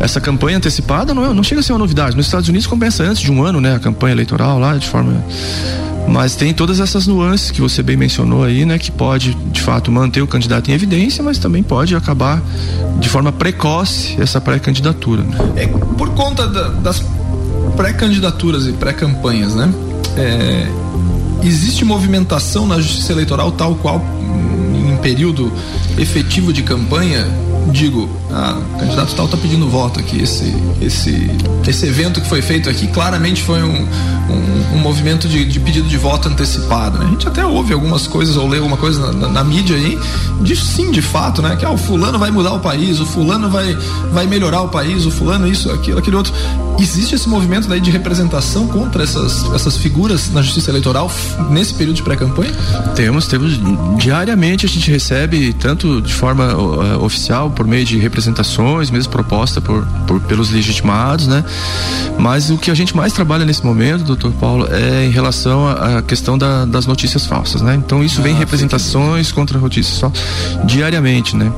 essa 0.00 0.18
campanha 0.18 0.56
antecipada 0.56 1.12
não, 1.12 1.30
é, 1.30 1.34
não 1.34 1.42
chega 1.42 1.60
a 1.60 1.62
ser 1.62 1.72
uma 1.72 1.78
novidade. 1.80 2.16
Nos 2.16 2.24
Estados 2.24 2.48
Unidos 2.48 2.66
começa 2.66 3.02
antes 3.02 3.20
de 3.20 3.30
um 3.30 3.44
ano, 3.44 3.60
né? 3.60 3.74
A 3.74 3.78
campanha 3.78 4.14
eleitoral 4.14 4.58
lá, 4.58 4.78
de 4.78 4.88
forma. 4.88 5.22
Mas 6.08 6.36
tem 6.36 6.54
todas 6.54 6.80
essas 6.80 7.06
nuances 7.06 7.50
que 7.50 7.60
você 7.60 7.82
bem 7.82 7.98
mencionou 7.98 8.42
aí, 8.42 8.64
né? 8.64 8.78
Que 8.78 8.90
pode, 8.90 9.34
de 9.34 9.60
fato, 9.60 9.92
manter 9.92 10.22
o 10.22 10.26
candidato 10.26 10.70
em 10.70 10.74
evidência, 10.74 11.22
mas 11.22 11.36
também 11.36 11.62
pode 11.62 11.94
acabar 11.94 12.42
de 12.98 13.10
forma 13.10 13.30
precoce 13.30 14.16
essa 14.18 14.40
pré-candidatura. 14.40 15.22
Né? 15.22 15.36
É, 15.56 15.66
por 15.66 16.14
conta 16.14 16.46
da, 16.46 16.68
das 16.68 17.04
pré-candidaturas 17.76 18.66
e 18.66 18.72
pré-campanhas, 18.72 19.54
né? 19.54 19.70
É, 20.16 20.66
existe 21.42 21.84
movimentação 21.84 22.66
na 22.66 22.80
justiça 22.80 23.12
eleitoral 23.12 23.52
tal 23.52 23.74
qual 23.74 24.00
em 24.74 24.96
período 24.98 25.52
efetivo 25.98 26.52
de 26.52 26.62
campanha 26.62 27.26
digo, 27.72 28.08
ah, 28.30 28.56
o 28.74 28.78
candidato 28.78 29.14
tal 29.14 29.26
está 29.26 29.36
pedindo 29.36 29.68
voto 29.68 30.00
aqui. 30.00 30.22
Esse, 30.22 30.54
esse, 30.80 31.30
esse 31.66 31.86
evento 31.86 32.20
que 32.20 32.28
foi 32.28 32.42
feito 32.42 32.68
aqui 32.68 32.86
claramente 32.88 33.42
foi 33.42 33.62
um, 33.62 33.86
um, 34.30 34.76
um 34.76 34.78
movimento 34.78 35.28
de, 35.28 35.44
de, 35.44 35.60
pedido 35.60 35.88
de 35.88 35.96
voto 35.96 36.28
antecipado. 36.28 36.98
Né? 36.98 37.06
A 37.06 37.08
gente 37.10 37.28
até 37.28 37.44
ouve 37.44 37.72
algumas 37.72 38.06
coisas 38.06 38.36
ou 38.36 38.48
lê 38.48 38.58
alguma 38.58 38.76
coisa 38.76 39.00
na, 39.00 39.12
na, 39.12 39.28
na, 39.28 39.44
mídia 39.44 39.76
aí, 39.76 39.98
de 40.40 40.56
sim, 40.56 40.90
de 40.90 41.02
fato, 41.02 41.42
né? 41.42 41.56
Que 41.56 41.64
ah, 41.64 41.70
o 41.70 41.76
fulano 41.76 42.18
vai 42.18 42.30
mudar 42.30 42.52
o 42.52 42.60
país, 42.60 43.00
o 43.00 43.06
fulano 43.06 43.48
vai, 43.48 43.76
vai 44.12 44.26
melhorar 44.26 44.62
o 44.62 44.68
país, 44.68 45.06
o 45.06 45.10
fulano 45.10 45.46
isso, 45.46 45.70
aquilo, 45.70 45.98
aquele 45.98 46.16
outro. 46.16 46.32
Existe 46.78 47.14
esse 47.14 47.28
movimento 47.28 47.68
daí 47.68 47.80
de 47.80 47.90
representação 47.90 48.66
contra 48.66 49.04
essas, 49.04 49.44
essas 49.54 49.76
figuras 49.76 50.30
na 50.30 50.42
justiça 50.42 50.70
eleitoral 50.70 51.10
nesse 51.50 51.72
período 51.74 51.96
de 51.96 52.02
pré-campanha? 52.02 52.52
Temos, 52.96 53.26
temos 53.26 53.60
diariamente 53.96 54.66
a 54.66 54.68
gente 54.68 54.90
recebe, 54.90 55.52
tanto 55.52 56.00
de 56.00 56.12
forma 56.12 56.54
uh, 56.54 57.04
oficial, 57.04 57.50
por 57.54 57.66
meio 57.66 57.84
de 57.84 57.98
representações, 57.98 58.90
mesmo 58.90 59.12
proposta 59.12 59.60
por, 59.60 59.86
por, 60.06 60.20
pelos 60.22 60.50
legitimados, 60.50 61.26
né? 61.26 61.44
Mas 62.18 62.50
o 62.50 62.58
que 62.58 62.70
a 62.70 62.74
gente 62.74 62.96
mais 62.96 63.12
trabalha 63.12 63.44
nesse 63.44 63.64
momento, 63.64 64.04
doutor 64.04 64.32
Paulo, 64.32 64.68
é 64.70 65.06
em 65.06 65.10
relação 65.10 65.68
à 65.68 66.02
questão 66.02 66.36
da, 66.36 66.64
das 66.64 66.86
notícias 66.86 67.26
falsas, 67.26 67.62
né? 67.62 67.74
Então 67.74 68.02
isso 68.02 68.20
ah, 68.20 68.24
vem 68.24 68.34
representações 68.34 69.32
contra 69.32 69.58
notícias 69.58 69.98
falsas 69.98 70.22
diariamente, 70.64 71.36
né? 71.36 71.52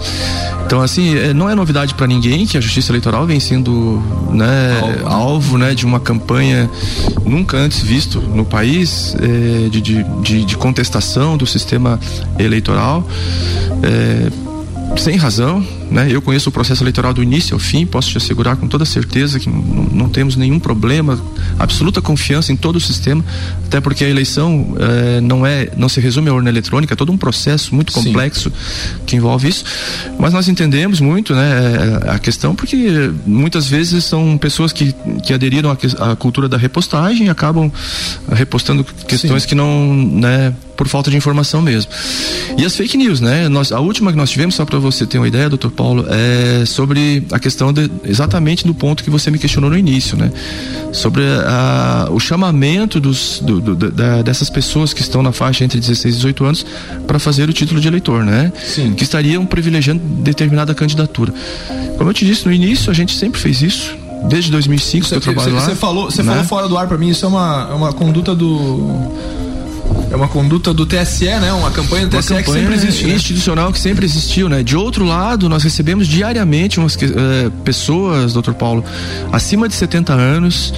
Então 0.65 0.83
assim, 0.83 1.17
é, 1.17 1.33
não 1.33 1.49
é 1.49 1.55
novidade 1.55 1.95
para 1.95 2.07
ninguém 2.07 2.47
que 2.47 2.57
a 2.57 2.61
Justiça 2.61 2.91
Eleitoral 2.91 3.27
vem 3.27 3.39
sendo, 3.39 4.03
né, 4.31 4.81
alvo, 4.81 5.09
alvo 5.09 5.59
né, 5.59 5.75
de 5.75 5.87
uma 5.87 6.01
campanha 6.01 6.69
nunca 7.25 7.57
antes 7.57 7.81
visto 7.81 8.21
no 8.21 8.45
país 8.45 9.17
é, 9.21 9.69
de, 9.69 9.81
de, 9.81 10.05
de, 10.23 10.45
de 10.45 10.57
contestação 10.57 11.37
do 11.37 11.47
sistema 11.47 11.99
eleitoral. 12.39 13.07
É, 13.83 14.31
sem 14.97 15.17
razão, 15.17 15.65
né? 15.91 16.09
Eu 16.11 16.21
conheço 16.21 16.49
o 16.49 16.53
processo 16.53 16.83
eleitoral 16.83 17.15
do 17.15 17.23
início 17.23 17.55
ao 17.55 17.61
fim, 17.61 17.87
posso 17.87 18.11
te 18.11 18.19
assegurar 18.19 18.57
com 18.57 18.67
toda 18.67 18.85
certeza 18.85 19.39
que 19.39 19.49
não, 19.49 20.09
temos 20.09 20.37
nenhum 20.37 20.59
problema, 20.59 21.21
absoluta 21.59 22.01
confiança 22.01 22.53
em 22.53 22.57
todo 22.57 22.77
o 22.77 22.81
sistema, 22.81 23.25
até 23.67 23.81
porque 23.81 24.05
a 24.05 24.09
eleição 24.09 24.77
eh, 24.79 25.21
não 25.21 25.47
é, 25.47 25.69
não 25.77 25.89
se 25.89 26.01
resume 26.01 26.29
à 26.29 26.35
urna 26.35 26.49
eletrônica, 26.49 26.95
é 26.95 26.97
todo 26.97 27.13
um 27.13 27.17
processo 27.17 27.75
muito 27.75 27.93
complexo 27.93 28.51
Sim. 28.51 29.01
que 29.07 29.17
envolve 29.17 29.49
isso. 29.49 29.65
Mas 30.19 30.33
nós 30.33 30.49
entendemos 30.49 31.01
muito, 31.01 31.35
né, 31.35 32.03
eh, 32.05 32.11
a 32.11 32.19
questão 32.19 32.55
porque 32.55 33.11
muitas 33.27 33.67
vezes 33.69 34.05
são 34.05 34.37
pessoas 34.39 34.73
que, 34.73 34.95
que 35.23 35.33
aderiram 35.33 35.71
à, 35.71 36.13
à 36.13 36.17
cultura 36.17 36.49
da 36.49 36.57
repostagem 36.57 37.27
e 37.27 37.31
acabam 37.31 37.71
repostando 38.33 38.85
questões 38.85 39.43
Sim. 39.43 39.49
que 39.49 39.55
não, 39.55 39.95
né, 39.95 40.55
por 40.77 40.87
falta 40.87 41.11
de 41.11 41.17
informação 41.17 41.63
mesmo. 41.63 41.91
E 42.59 42.65
as 42.65 42.77
fake 42.77 42.97
news, 42.97 43.21
né? 43.21 43.49
Nós, 43.49 43.73
a 43.73 43.81
última 43.81 44.11
que 44.11 44.17
nós 44.17 44.31
tivemos, 44.31 44.55
só 44.55 44.65
para 44.65 44.79
você 44.79 45.07
ter 45.07 45.19
uma 45.19 45.27
ideia, 45.27 45.49
doutor 45.49 45.71
Paulo, 45.77 46.07
é 46.09 46.65
sobre 46.65 47.25
a 47.31 47.39
questão 47.39 47.73
de, 47.73 47.91
exatamente 48.05 48.67
do 48.67 48.75
ponto 48.75 49.05
que 49.05 49.11
você 49.11 49.31
me 49.31 49.39
questionou 49.39 49.71
no 49.71 49.77
início, 49.77 50.17
né? 50.17 50.33
Sobre 50.93 51.23
a, 51.47 52.09
o 52.11 52.19
chamamento 52.19 52.99
dos, 52.99 53.41
do, 53.45 53.61
do, 53.61 53.91
da, 53.91 54.23
dessas 54.23 54.49
pessoas 54.49 54.95
que 54.95 55.03
estão 55.03 55.23
na 55.23 55.33
faixa 55.33 55.65
entre 55.65 55.79
16 55.79 56.15
e 56.15 56.17
18 56.17 56.45
anos 56.45 56.67
para 57.07 57.19
fazer 57.19 57.49
o 57.49 57.53
título 57.53 57.81
de 57.81 57.89
eleitor, 57.89 58.25
né? 58.25 58.51
Sim. 58.65 58.95
Que 58.95 59.05
estariam 59.05 59.45
privilegiando 59.45 60.03
determinada 60.03 60.75
candidatura. 60.75 61.33
Como 61.99 62.09
eu 62.09 62.15
te 62.15 62.25
disse 62.25 62.47
no 62.47 62.53
início, 62.53 62.91
a 62.91 62.95
gente 62.95 63.15
sempre 63.15 63.39
fez 63.39 63.61
isso 63.63 63.95
desde 64.29 64.51
2005 64.51 65.05
você, 65.05 65.11
que 65.11 65.17
eu 65.17 65.21
trabalho 65.21 65.51
você, 65.51 65.57
lá. 65.57 65.61
Você 65.61 65.75
falou, 65.75 66.11
você 66.11 66.23
né? 66.23 66.33
falou 66.33 66.45
fora 66.45 66.69
do 66.69 66.77
ar 66.77 66.87
para 66.89 66.99
mim, 66.99 67.11
isso 67.11 67.25
é 67.25 67.29
uma, 67.29 67.69
é 67.71 67.75
uma 67.75 67.93
conduta 67.93 68.35
do 68.35 69.13
é 70.17 70.19
uma 70.19 70.29
conduta 70.29 70.73
do 70.73 70.87
TSE, 70.87 71.27
né? 71.27 71.53
Uma 71.53 71.71
campanha 71.71 72.07
do 72.07 72.17
TSE 72.17 72.29
campanha 72.29 72.43
que 72.43 72.51
sempre 72.51 72.75
existe. 72.75 73.07
Né? 73.07 73.15
Institucional 73.15 73.73
que 73.73 73.79
sempre 73.79 74.05
existiu, 74.07 74.49
né? 74.49 74.63
De 74.63 74.75
outro 74.75 75.05
lado, 75.05 75.49
nós 75.49 75.63
recebemos 75.63 76.09
diariamente 76.09 76.81
umas 76.81 76.95
uh, 76.95 77.51
pessoas, 77.65 78.33
doutor 78.33 78.55
Paulo, 78.55 78.83
acima 79.31 79.69
de 79.69 79.75
70 79.75 80.15
anos, 80.15 80.73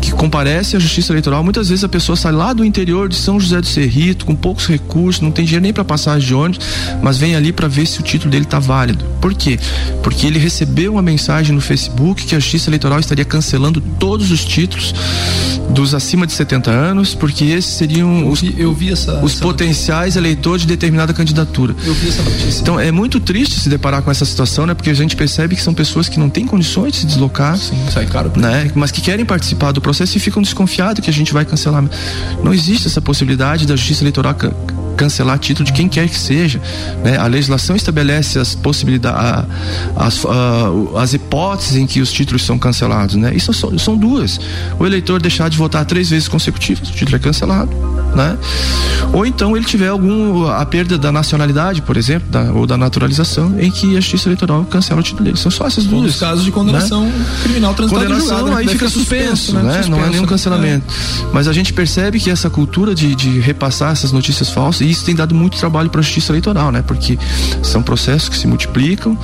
que 0.00 0.12
comparecem 0.12 0.76
à 0.76 0.80
justiça 0.80 1.12
eleitoral. 1.12 1.42
Muitas 1.42 1.68
vezes 1.68 1.82
a 1.84 1.88
pessoa 1.88 2.14
sai 2.14 2.32
lá 2.32 2.52
do 2.52 2.64
interior 2.64 3.08
de 3.08 3.16
São 3.16 3.40
José 3.40 3.60
do 3.60 3.66
Cerrito, 3.66 4.24
com 4.24 4.36
poucos 4.36 4.66
recursos, 4.66 5.20
não 5.20 5.32
tem 5.32 5.44
dinheiro 5.44 5.62
nem 5.62 5.72
para 5.72 5.84
passagem 5.84 6.28
de 6.28 6.34
ônibus, 6.34 6.64
mas 7.02 7.18
vem 7.18 7.34
ali 7.34 7.52
para 7.52 7.66
ver 7.66 7.86
se 7.86 7.98
o 8.00 8.02
título 8.02 8.30
dele 8.30 8.44
está 8.44 8.60
válido. 8.60 9.04
Por 9.20 9.34
quê? 9.34 9.58
Porque 10.02 10.26
ele 10.26 10.38
recebeu 10.38 10.92
uma 10.92 11.02
mensagem 11.02 11.54
no 11.54 11.60
Facebook 11.60 12.24
que 12.24 12.36
a 12.36 12.38
justiça 12.38 12.70
eleitoral 12.70 13.00
estaria 13.00 13.24
cancelando 13.24 13.80
todos 13.98 14.30
os 14.30 14.44
títulos 14.44 14.94
dos 15.70 15.94
acima 15.94 16.26
de 16.26 16.32
70 16.32 16.70
anos, 16.70 17.14
porque 17.14 17.44
esses 17.46 17.72
seriam 17.72 18.28
os, 18.30 18.42
eu 18.56 18.72
vi 18.72 18.83
essa, 18.92 19.20
os 19.22 19.32
essa 19.32 19.42
potenciais 19.42 20.16
eleitores 20.16 20.62
de 20.62 20.68
determinada 20.68 21.12
candidatura. 21.12 21.74
Eu 21.84 21.94
vi 21.94 22.08
essa 22.08 22.22
notícia. 22.22 22.60
Então 22.60 22.78
é 22.78 22.90
muito 22.90 23.20
triste 23.20 23.58
se 23.58 23.68
deparar 23.68 24.02
com 24.02 24.10
essa 24.10 24.24
situação, 24.24 24.66
né? 24.66 24.74
Porque 24.74 24.90
a 24.90 24.94
gente 24.94 25.16
percebe 25.16 25.56
que 25.56 25.62
são 25.62 25.74
pessoas 25.74 26.08
que 26.08 26.18
não 26.18 26.28
têm 26.28 26.46
condições 26.46 26.92
de 26.92 26.98
se 26.98 27.06
deslocar, 27.06 27.56
Sim, 27.56 27.76
sai 27.92 28.06
caro, 28.06 28.32
né? 28.36 28.70
Mas 28.74 28.90
que 28.90 29.00
querem 29.00 29.24
participar 29.24 29.72
do 29.72 29.80
processo 29.80 30.16
e 30.16 30.20
ficam 30.20 30.42
desconfiados 30.42 31.04
que 31.04 31.10
a 31.10 31.12
gente 31.12 31.32
vai 31.32 31.44
cancelar. 31.44 31.84
Não 32.42 32.52
existe 32.52 32.86
essa 32.86 33.00
possibilidade 33.00 33.66
da 33.66 33.76
Justiça 33.76 34.02
Eleitoral 34.02 34.34
cancelar 34.94 35.38
título 35.38 35.66
de 35.66 35.72
quem 35.72 35.88
quer 35.88 36.08
que 36.08 36.18
seja. 36.18 36.60
Né? 37.02 37.16
A 37.16 37.26
legislação 37.26 37.76
estabelece 37.76 38.38
as 38.38 38.54
possibilidades, 38.54 39.48
as, 39.96 40.22
as 40.96 41.12
hipóteses 41.12 41.76
em 41.76 41.86
que 41.86 42.00
os 42.00 42.12
títulos 42.12 42.42
são 42.42 42.58
cancelados. 42.58 43.16
Né? 43.16 43.34
Isso 43.34 43.52
são, 43.52 43.76
são 43.78 43.96
duas. 43.96 44.40
O 44.78 44.86
eleitor 44.86 45.20
deixar 45.20 45.50
de 45.50 45.58
votar 45.58 45.84
três 45.84 46.10
vezes 46.10 46.28
consecutivas, 46.28 46.88
o 46.88 46.92
título 46.92 47.16
é 47.16 47.18
cancelado. 47.18 47.70
Né? 48.14 48.38
Ou 49.12 49.24
então 49.24 49.56
ele 49.56 49.64
tiver 49.64 49.88
algum 49.88 50.46
a 50.48 50.64
perda 50.66 50.98
da 50.98 51.12
nacionalidade, 51.12 51.82
por 51.82 51.96
exemplo, 51.96 52.28
da, 52.30 52.52
ou 52.52 52.66
da 52.66 52.76
naturalização, 52.76 53.54
em 53.60 53.70
que 53.70 53.96
a 53.96 54.00
Justiça 54.00 54.28
Eleitoral 54.28 54.64
cancela 54.64 55.00
o 55.00 55.02
título 55.02 55.24
dele. 55.24 55.36
São 55.36 55.50
só 55.50 55.66
essas 55.66 55.84
duas. 55.84 56.14
Os 56.14 56.20
casos 56.20 56.44
de 56.44 56.50
condenação 56.50 57.04
né? 57.04 57.26
criminal 57.42 57.74
transitada 57.74 58.06
Condenação 58.06 58.56
aí 58.56 58.66
fica 58.66 58.88
suspenso, 58.88 59.36
suspenso, 59.36 59.52
né? 59.52 59.62
Suspenso, 59.62 59.90
não 59.90 60.04
é 60.04 60.08
nenhum 60.08 60.22
né? 60.22 60.28
cancelamento. 60.28 60.84
É. 60.88 61.26
Mas 61.32 61.48
a 61.48 61.52
gente 61.52 61.72
percebe 61.72 62.18
que 62.18 62.30
essa 62.30 62.50
cultura 62.50 62.94
de, 62.94 63.14
de 63.14 63.38
repassar 63.40 63.92
essas 63.92 64.12
notícias 64.12 64.50
falsas 64.50 64.80
e 64.80 64.90
isso 64.90 65.04
tem 65.04 65.14
dado 65.14 65.34
muito 65.34 65.56
trabalho 65.58 65.90
para 65.90 66.00
a 66.00 66.02
justiça 66.02 66.32
eleitoral, 66.32 66.72
né? 66.72 66.82
Porque 66.82 67.18
são 67.62 67.82
processos 67.82 68.28
que 68.28 68.36
se 68.36 68.46
multiplicam, 68.46 69.16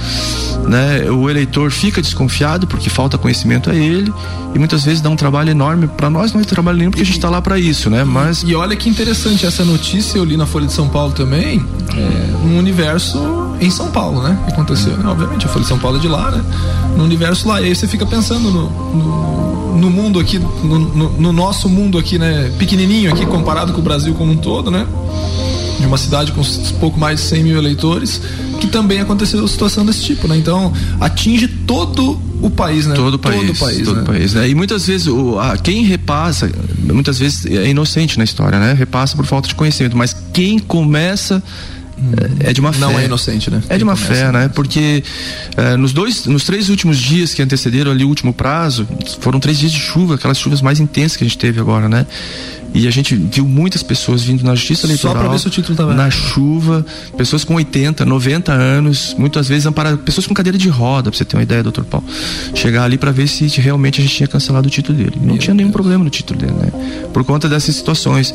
né? 0.68 1.10
O 1.10 1.28
eleitor 1.28 1.70
fica 1.70 2.00
desconfiado 2.00 2.66
porque 2.66 2.90
falta 2.90 3.18
conhecimento 3.18 3.70
a 3.70 3.74
ele 3.74 4.12
e 4.54 4.58
muitas 4.58 4.84
vezes 4.84 5.00
dá 5.00 5.10
um 5.10 5.16
trabalho 5.16 5.50
enorme 5.50 5.86
para 5.88 6.10
nós 6.10 6.32
não 6.32 6.40
é 6.40 6.44
trabalho 6.44 6.78
nenhum 6.78 6.90
porque 6.90 7.02
a 7.02 7.06
gente 7.06 7.16
está 7.16 7.30
lá 7.30 7.40
para 7.40 7.58
isso, 7.58 7.88
né? 7.88 8.04
Mas 8.04 8.42
e 8.42 8.54
olha 8.54 8.76
que 8.80 8.88
interessante 8.88 9.44
essa 9.44 9.62
notícia 9.62 10.16
eu 10.16 10.24
li 10.24 10.38
na 10.38 10.46
Folha 10.46 10.66
de 10.66 10.72
São 10.72 10.88
Paulo 10.88 11.12
também, 11.12 11.62
é, 11.94 12.46
no 12.46 12.58
universo 12.58 13.18
em 13.60 13.70
São 13.70 13.90
Paulo, 13.90 14.22
né? 14.22 14.38
Que 14.46 14.52
aconteceu, 14.52 14.96
né? 14.96 15.06
Obviamente 15.06 15.44
a 15.44 15.48
Folha 15.50 15.62
de 15.62 15.68
São 15.68 15.78
Paulo 15.78 15.98
é 15.98 16.00
de 16.00 16.08
lá, 16.08 16.30
né? 16.30 16.42
No 16.96 17.04
universo 17.04 17.46
lá 17.46 17.60
e 17.60 17.66
aí 17.66 17.76
você 17.76 17.86
fica 17.86 18.06
pensando 18.06 18.50
no, 18.50 18.70
no, 18.70 19.76
no 19.76 19.90
mundo 19.90 20.18
aqui, 20.18 20.38
no, 20.38 20.78
no, 20.78 21.10
no 21.10 21.32
nosso 21.32 21.68
mundo 21.68 21.98
aqui, 21.98 22.18
né? 22.18 22.50
Pequenininho 22.58 23.12
aqui 23.12 23.26
comparado 23.26 23.74
com 23.74 23.80
o 23.80 23.84
Brasil 23.84 24.14
como 24.14 24.32
um 24.32 24.36
todo, 24.36 24.70
né? 24.70 24.86
de 25.78 25.86
uma 25.86 25.96
cidade 25.96 26.30
com 26.32 26.42
pouco 26.78 27.00
mais 27.00 27.20
de 27.20 27.26
100 27.26 27.42
mil 27.42 27.58
eleitores, 27.58 28.20
que 28.60 28.66
também 28.66 29.00
aconteceu 29.00 29.46
situação 29.48 29.84
desse 29.84 30.02
tipo, 30.02 30.28
né? 30.28 30.36
Então, 30.36 30.72
atinge 31.00 31.48
todo 31.48 32.20
o 32.40 32.50
país, 32.50 32.86
né? 32.86 32.94
Todo 32.94 33.14
o 33.14 33.18
país. 33.18 33.40
Todo 33.40 33.50
o 33.50 33.58
país, 33.58 33.84
todo 33.84 33.96
né? 33.96 34.04
país 34.04 34.34
né? 34.34 34.48
E 34.48 34.54
muitas 34.54 34.86
vezes 34.86 35.06
o, 35.06 35.38
a, 35.38 35.56
quem 35.56 35.84
repassa, 35.84 36.50
muitas 36.78 37.18
vezes 37.18 37.46
é 37.46 37.68
inocente 37.68 38.18
na 38.18 38.24
história, 38.24 38.58
né? 38.58 38.72
Repassa 38.72 39.16
por 39.16 39.26
falta 39.26 39.48
de 39.48 39.54
conhecimento, 39.54 39.96
mas 39.96 40.14
quem 40.32 40.58
começa 40.58 41.42
é, 42.42 42.50
é 42.50 42.52
de 42.52 42.60
uma 42.60 42.72
fé. 42.72 42.80
Não 42.80 42.98
é 42.98 43.04
inocente, 43.04 43.50
né? 43.50 43.62
É 43.68 43.76
de 43.76 43.84
uma 43.84 43.96
fé, 43.96 44.32
né? 44.32 44.48
Porque 44.48 45.02
é, 45.56 45.76
nos 45.76 45.92
dois, 45.92 46.26
nos 46.26 46.44
três 46.44 46.68
últimos 46.68 46.98
dias 46.98 47.34
que 47.34 47.42
antecederam 47.42 47.92
ali 47.92 48.04
o 48.04 48.08
último 48.08 48.32
prazo, 48.32 48.88
foram 49.20 49.38
três 49.38 49.58
dias 49.58 49.72
de 49.72 49.78
chuva, 49.78 50.14
aquelas 50.14 50.38
chuvas 50.38 50.62
mais 50.62 50.80
intensas 50.80 51.16
que 51.16 51.24
a 51.24 51.26
gente 51.26 51.38
teve 51.38 51.60
agora, 51.60 51.88
né? 51.88 52.06
E 52.72 52.86
a 52.86 52.90
gente 52.90 53.14
viu 53.16 53.46
muitas 53.46 53.82
pessoas 53.82 54.22
vindo 54.22 54.44
na 54.44 54.54
justiça 54.54 54.86
eleitoral. 54.86 55.14
Só 55.14 55.20
pra 55.20 55.28
ver 55.30 55.38
se 55.38 55.46
o 55.46 55.50
título 55.50 55.76
tava 55.76 55.94
Na 55.94 56.10
chuva, 56.10 56.84
pessoas 57.16 57.44
com 57.44 57.54
80, 57.54 58.04
90 58.04 58.52
anos, 58.52 59.14
muitas 59.18 59.48
vezes 59.48 59.66
amparadas, 59.66 60.00
pessoas 60.00 60.26
com 60.26 60.34
cadeira 60.34 60.56
de 60.56 60.68
roda, 60.68 61.10
pra 61.10 61.18
você 61.18 61.24
ter 61.24 61.36
uma 61.36 61.42
ideia, 61.42 61.62
doutor 61.62 61.84
Paulo. 61.84 62.06
Chegar 62.54 62.84
ali 62.84 62.96
para 62.96 63.10
ver 63.10 63.26
se 63.26 63.46
realmente 63.60 64.00
a 64.00 64.04
gente 64.04 64.14
tinha 64.14 64.28
cancelado 64.28 64.68
o 64.68 64.70
título 64.70 64.96
dele. 64.96 65.14
Não 65.16 65.34
Meu 65.34 65.38
tinha 65.38 65.54
nenhum 65.54 65.68
Deus. 65.68 65.74
problema 65.74 66.04
no 66.04 66.10
título 66.10 66.38
dele, 66.38 66.52
né? 66.52 67.08
Por 67.12 67.24
conta 67.24 67.48
dessas 67.48 67.74
situações. 67.74 68.32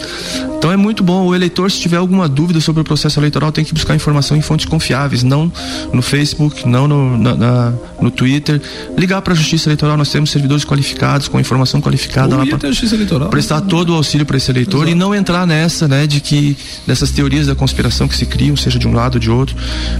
Então 0.57 0.71
é 0.71 0.77
muito 0.77 1.03
bom, 1.03 1.27
o 1.27 1.35
eleitor, 1.35 1.69
se 1.71 1.79
tiver 1.79 1.97
alguma 1.97 2.27
dúvida 2.27 2.59
sobre 2.59 2.81
o 2.81 2.83
processo 2.83 3.19
eleitoral, 3.19 3.51
tem 3.51 3.63
que 3.63 3.73
buscar 3.73 3.95
informação 3.95 4.35
em 4.35 4.41
fontes 4.41 4.65
confiáveis, 4.65 5.23
não 5.23 5.51
no 5.93 6.01
Facebook, 6.01 6.67
não 6.67 6.87
no, 6.87 7.17
na, 7.17 7.35
na, 7.35 7.73
no 8.01 8.11
Twitter. 8.11 8.61
Ligar 8.97 9.21
para 9.21 9.33
a 9.33 9.35
Justiça 9.35 9.69
Eleitoral, 9.69 9.95
nós 9.97 10.11
temos 10.11 10.31
servidores 10.31 10.65
qualificados, 10.65 11.27
com 11.27 11.39
informação 11.39 11.79
qualificada 11.79 12.35
lá 12.35 12.45
para 12.45 13.29
prestar 13.29 13.61
todo 13.61 13.91
o 13.91 13.95
auxílio 13.95 14.24
para 14.25 14.37
esse 14.37 14.51
eleitor 14.51 14.79
Exato. 14.79 14.91
e 14.91 14.95
não 14.95 15.13
entrar 15.13 15.45
nessa, 15.45 15.87
né, 15.87 16.07
de 16.07 16.19
que 16.19 16.57
dessas 16.85 17.11
teorias 17.11 17.47
da 17.47 17.55
conspiração 17.55 18.07
que 18.07 18.15
se 18.15 18.25
criam, 18.25 18.55
seja 18.57 18.77
de 18.79 18.87
um 18.87 18.93
lado 18.93 19.15
ou 19.15 19.19
de 19.19 19.29
outro, 19.29 19.55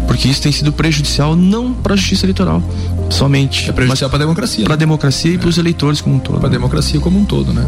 porque 0.08 0.28
isso 0.28 0.42
tem 0.42 0.52
sido 0.52 0.72
prejudicial 0.72 1.36
não 1.36 1.74
para 1.74 1.94
a 1.94 1.96
justiça 1.98 2.26
eleitoral, 2.26 2.62
somente. 3.10 3.70
É 3.70 3.74
prejudicial 3.74 4.10
para 4.10 4.18
a 4.18 4.20
democracia. 4.20 4.64
Para 4.66 4.74
a 4.74 4.78
né? 4.78 4.80
democracia 4.80 5.32
e 5.32 5.38
para 5.38 5.50
os 5.50 5.58
eleitores 5.58 6.02
como 6.02 6.16
um 6.16 6.20
todo. 6.20 6.40
Para 6.40 6.48
a 6.48 6.52
democracia 6.52 7.00
como 7.00 7.20
um 7.20 7.26
todo, 7.26 7.54
né? 7.54 7.68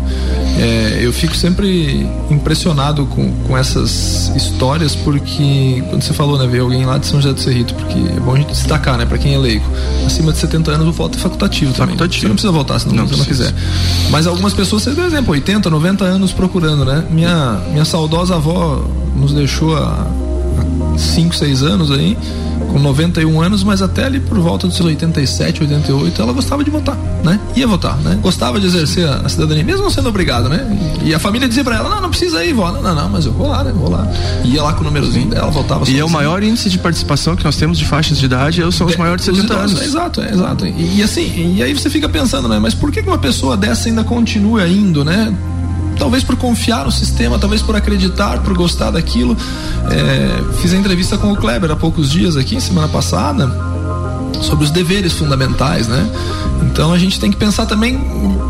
É, 0.59 0.99
eu 1.01 1.13
fico 1.13 1.35
sempre 1.35 2.07
impressionado 2.29 3.05
com, 3.05 3.31
com 3.43 3.57
essas 3.57 4.31
histórias, 4.35 4.95
porque 4.95 5.83
quando 5.89 6.01
você 6.01 6.13
falou, 6.13 6.37
né, 6.37 6.47
ver 6.47 6.59
alguém 6.59 6.85
lá 6.85 6.97
de 6.97 7.05
São 7.05 7.21
José 7.21 7.33
do 7.33 7.39
Cerrito, 7.39 7.73
porque 7.73 7.97
é 7.97 8.19
bom 8.19 8.33
a 8.33 8.37
gente 8.37 8.49
destacar, 8.49 8.97
né, 8.97 9.05
para 9.05 9.17
quem 9.17 9.33
é 9.33 9.37
leigo, 9.37 9.65
acima 10.05 10.31
de 10.31 10.39
70 10.39 10.71
anos 10.71 10.87
o 10.87 10.91
voto 10.91 11.17
é 11.17 11.21
facultativo 11.21 11.73
também. 11.73 11.95
Facultativo. 11.95 12.21
Você 12.21 12.27
não 12.27 12.35
precisa 12.35 12.51
votar 12.51 12.79
se 12.79 12.87
não, 12.87 12.95
não, 12.95 13.05
não 13.05 13.25
quiser. 13.25 13.53
Mas 14.09 14.25
algumas 14.27 14.53
pessoas, 14.53 14.83
você 14.83 14.91
deu 14.91 15.05
exemplo, 15.05 15.33
80, 15.33 15.69
90 15.69 16.05
anos 16.05 16.31
procurando, 16.47 16.85
né? 16.85 17.03
Minha, 17.09 17.59
minha 17.71 17.85
saudosa 17.85 18.35
avó 18.35 18.83
nos 19.15 19.33
deixou 19.33 19.75
há 19.75 20.07
5, 20.97 21.35
6 21.35 21.63
anos 21.63 21.91
aí 21.91 22.17
com 22.71 22.79
91 22.79 23.41
anos, 23.41 23.63
mas 23.63 23.81
até 23.81 24.05
ali 24.05 24.19
por 24.19 24.37
volta 24.39 24.67
dos 24.67 24.79
87, 24.79 25.61
88, 25.61 26.21
ela 26.21 26.33
gostava 26.33 26.63
de 26.63 26.71
votar, 26.71 26.97
né? 27.23 27.39
Ia 27.55 27.67
votar, 27.67 27.97
né? 27.97 28.17
Gostava 28.21 28.59
de 28.59 28.65
exercer 28.65 29.07
a, 29.07 29.17
a 29.17 29.29
cidadania, 29.29 29.63
mesmo 29.63 29.83
não 29.83 29.89
sendo 29.89 30.09
obrigado, 30.09 30.49
né? 30.49 30.65
E, 31.03 31.13
a 31.13 31.19
família 31.19 31.47
dizia 31.47 31.63
pra 31.63 31.75
ela: 31.75 31.89
não, 31.89 32.01
não 32.01 32.09
precisa 32.09 32.43
ir, 32.43 32.53
vó. 32.53 32.71
Não, 32.71 32.81
não, 32.81 32.95
não, 32.95 33.09
mas 33.09 33.25
eu 33.25 33.31
vou 33.31 33.47
lá, 33.47 33.63
né? 33.63 33.71
Vou 33.73 33.89
lá. 33.89 34.07
Ia 34.43 34.63
lá 34.63 34.73
com 34.73 34.81
o 34.81 34.83
númerozinho 34.83 35.29
dela, 35.29 35.49
voltava 35.51 35.89
E 35.89 35.99
é 35.99 36.03
o 36.03 36.09
maior 36.09 36.41
índice 36.43 36.69
de 36.69 36.77
participação 36.79 37.35
que 37.35 37.43
nós 37.43 37.55
temos 37.55 37.77
de 37.77 37.85
faixas 37.85 38.17
de 38.17 38.25
idade, 38.25 38.61
são 38.73 38.87
os 38.87 38.95
é, 38.95 38.97
maiores 38.97 39.25
de 39.25 39.35
70 39.35 39.53
anos. 39.53 39.81
É, 39.81 39.85
exato, 39.85 40.21
é, 40.21 40.31
exato. 40.31 40.65
E, 40.65 40.97
e, 40.97 41.03
assim, 41.03 41.55
e 41.55 41.63
aí 41.63 41.73
você 41.73 41.89
fica 41.89 42.09
pensando, 42.09 42.47
né? 42.47 42.59
Mas 42.59 42.73
por 42.73 42.91
que, 42.91 43.01
que 43.01 43.07
uma 43.07 43.17
pessoa 43.17 43.55
dessa 43.55 43.87
ainda 43.87 44.03
continua 44.03 44.67
indo, 44.67 45.05
né? 45.05 45.33
Talvez 45.97 46.23
por 46.23 46.35
confiar 46.35 46.85
no 46.85 46.91
sistema, 46.91 47.37
talvez 47.39 47.61
por 47.61 47.75
acreditar, 47.75 48.39
por 48.39 48.53
gostar 48.53 48.91
daquilo. 48.91 49.35
É, 49.89 50.53
fiz 50.61 50.73
a 50.73 50.77
entrevista 50.77 51.17
com 51.17 51.31
o 51.31 51.35
Kleber 51.35 51.71
há 51.71 51.75
poucos 51.75 52.09
dias 52.09 52.37
aqui, 52.37 52.59
semana 52.61 52.87
passada, 52.87 53.47
sobre 54.41 54.65
os 54.65 54.71
deveres 54.71 55.13
fundamentais, 55.13 55.87
né? 55.87 56.09
Então 56.63 56.91
a 56.91 56.97
gente 56.97 57.19
tem 57.19 57.31
que 57.31 57.37
pensar 57.37 57.65
também, 57.65 57.99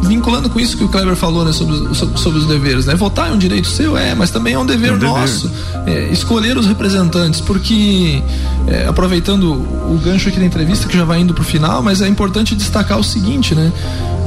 vinculando 0.03 0.49
com 0.49 0.59
isso 0.59 0.77
que 0.77 0.83
o 0.83 0.89
Kleber 0.89 1.15
falou, 1.15 1.45
né, 1.45 1.51
sobre, 1.51 1.95
sobre, 1.95 2.19
sobre 2.19 2.39
os 2.39 2.45
deveres, 2.45 2.85
né? 2.85 2.95
Votar 2.95 3.29
é 3.29 3.31
um 3.31 3.37
direito 3.37 3.67
seu, 3.67 3.97
é, 3.97 4.13
mas 4.13 4.29
também 4.29 4.53
é 4.53 4.59
um 4.59 4.65
dever, 4.65 4.91
é 4.91 4.93
um 4.93 4.97
nosso. 4.97 5.51
É, 5.85 6.09
escolher 6.11 6.57
os 6.57 6.65
representantes, 6.65 7.39
porque, 7.39 8.21
é, 8.67 8.85
aproveitando 8.85 9.53
o 9.53 9.99
gancho 10.03 10.27
aqui 10.27 10.39
da 10.39 10.45
entrevista, 10.45 10.87
que 10.87 10.97
já 10.97 11.05
vai 11.05 11.21
indo 11.21 11.33
para 11.33 11.41
o 11.41 11.45
final, 11.45 11.81
mas 11.81 12.01
é 12.01 12.07
importante 12.07 12.53
destacar 12.53 12.99
o 12.99 13.03
seguinte, 13.03 13.55
né? 13.55 13.71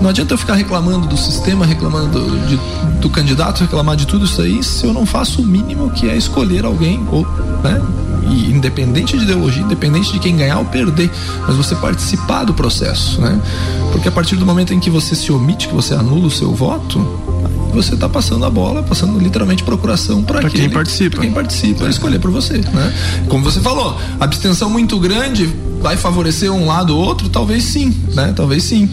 Não 0.01 0.09
adianta 0.09 0.33
eu 0.33 0.39
ficar 0.39 0.55
reclamando 0.55 1.07
do 1.07 1.17
sistema, 1.17 1.67
reclamando 1.67 2.19
do, 2.19 2.47
de, 2.47 2.59
do 3.01 3.11
candidato, 3.11 3.61
reclamar 3.61 3.97
de 3.97 4.07
tudo 4.07 4.25
isso 4.25 4.41
aí, 4.41 4.63
se 4.63 4.87
eu 4.87 4.95
não 4.95 5.05
faço 5.05 5.43
o 5.43 5.47
mínimo 5.47 5.91
que 5.91 6.09
é 6.09 6.17
escolher 6.17 6.65
alguém, 6.65 7.07
ou, 7.11 7.27
né? 7.63 7.83
E 8.31 8.51
independente 8.51 9.19
de 9.19 9.25
ideologia, 9.25 9.63
independente 9.63 10.13
de 10.13 10.19
quem 10.19 10.37
ganhar 10.37 10.59
ou 10.59 10.65
perder, 10.65 11.11
mas 11.47 11.57
você 11.57 11.75
participar 11.75 12.45
do 12.45 12.55
processo, 12.55 13.21
né? 13.21 13.39
Porque 13.93 14.09
a 14.09 14.13
partir 14.13 14.37
do 14.37 14.47
momento 14.47 14.73
em 14.73 14.81
que 14.81 14.89
você 14.89 15.15
se 15.15 15.31
omite, 15.31 15.69
que 15.69 15.75
você 15.75 15.93
anula 15.95 16.27
o 16.27 16.31
seu 16.31 16.55
voto, 16.55 16.99
você 17.77 17.95
está 17.95 18.09
passando 18.09 18.45
a 18.45 18.51
bola, 18.51 18.83
passando 18.83 19.19
literalmente 19.19 19.63
procuração 19.63 20.23
para 20.23 20.49
quem 20.49 20.71
participa. 20.71 21.17
Pra 21.17 21.25
quem 21.25 21.33
participa, 21.33 21.87
é. 21.87 21.91
escolher 21.91 22.19
por 22.19 22.31
você, 22.31 22.59
né? 22.59 22.95
Como 23.29 23.45
você 23.45 23.61
falou, 23.61 23.99
abstenção 24.19 24.71
muito 24.71 24.99
grande 24.99 25.49
vai 25.81 25.97
favorecer 25.97 26.53
um 26.53 26.67
lado 26.67 26.97
ou 26.97 27.03
outro, 27.03 27.29
talvez 27.29 27.65
sim, 27.65 27.95
né? 28.15 28.33
Talvez 28.35 28.65
sim. 28.65 28.89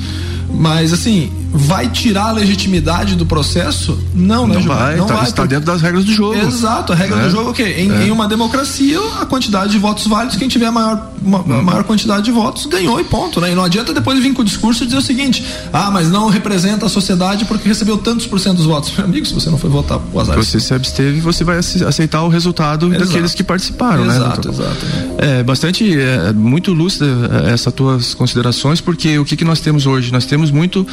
Mas 0.54 0.94
assim, 0.94 1.32
vai 1.52 1.90
tirar 1.90 2.30
a 2.30 2.32
legitimidade 2.32 3.16
do 3.16 3.26
processo? 3.26 4.00
Não, 4.14 4.48
né, 4.48 4.56
não 4.56 4.64
vai, 4.64 4.96
não 4.98 5.06
tá, 5.06 5.16
vai. 5.16 5.24
Está 5.26 5.46
dentro 5.46 5.66
das 5.66 5.82
regras 5.82 6.06
do 6.06 6.12
jogo. 6.12 6.36
Exato, 6.36 6.94
a 6.94 6.96
regra 6.96 7.20
é. 7.20 7.24
do 7.24 7.30
jogo 7.30 7.50
é 7.50 7.52
o 7.52 7.54
quê? 7.54 7.76
Em, 7.78 7.92
é. 7.92 8.08
em, 8.08 8.12
uma 8.12 8.28
democracia, 8.28 9.00
a 9.20 9.26
quantidade 9.26 9.72
de 9.72 9.80
votos 9.80 10.06
válidos, 10.08 10.36
quem 10.38 10.48
tiver 10.48 10.68
a 10.68 10.72
maior, 10.72 11.12
uma, 11.22 11.44
maior 11.62 11.84
quantidade 11.84 12.26
de 12.26 12.32
votos 12.32 12.66
ganhou 12.66 13.00
e 13.00 13.04
ponto, 13.04 13.40
né? 13.40 13.52
E 13.52 13.56
não 13.56 13.64
adianta 13.64 13.94
depois 13.94 14.20
vir 14.20 14.34
com 14.34 14.42
o 14.42 14.46
discurso 14.46 14.84
e 14.84 14.86
dizer 14.86 14.98
o 14.98 15.02
seguinte: 15.02 15.44
ah, 15.72 15.90
mas 15.92 16.10
não 16.10 16.30
representa 16.30 16.86
a 16.86 16.90
sociedade 16.90 17.46
porque 17.46 17.68
recebeu 17.68 17.98
tantos 17.98 18.26
por 18.26 18.40
cento 18.40 18.58
dos 18.58 18.66
votos. 18.66 18.92
Meu 18.98 19.06
amigo, 19.06 19.26
se 19.26 19.34
você 19.34 19.50
não 19.50 19.58
foi 19.58 19.70
votar, 19.70 20.00
o 20.12 20.20
azar. 20.20 20.36
Você 20.36 20.60
se 20.60 20.74
absteve, 20.74 21.20
você 21.20 21.44
vai 21.44 21.58
aceitar 21.58 22.24
o 22.24 22.30
resultado 22.30 22.88
exato. 22.88 23.06
daqueles 23.06 23.34
que 23.34 23.44
participaram, 23.44 24.06
exato, 24.06 24.20
né? 24.20 24.28
Exato, 24.28 24.50
exato. 24.50 24.86
É 25.18 25.44
bastante, 25.44 26.00
é, 26.00 26.34
muito 26.34 26.74
lúcida 26.74 27.06
é, 27.46 27.54
essas 27.54 27.74
tuas 27.74 28.14
considerações, 28.14 28.82
porque 28.82 29.18
o 29.20 29.26
que, 29.26 29.36
que 29.36 29.46
nós 29.46 29.60
temos 29.60 29.86
hoje? 29.86 30.12
Nós 30.12 30.26
temos 30.26 30.52
muito 30.52 30.86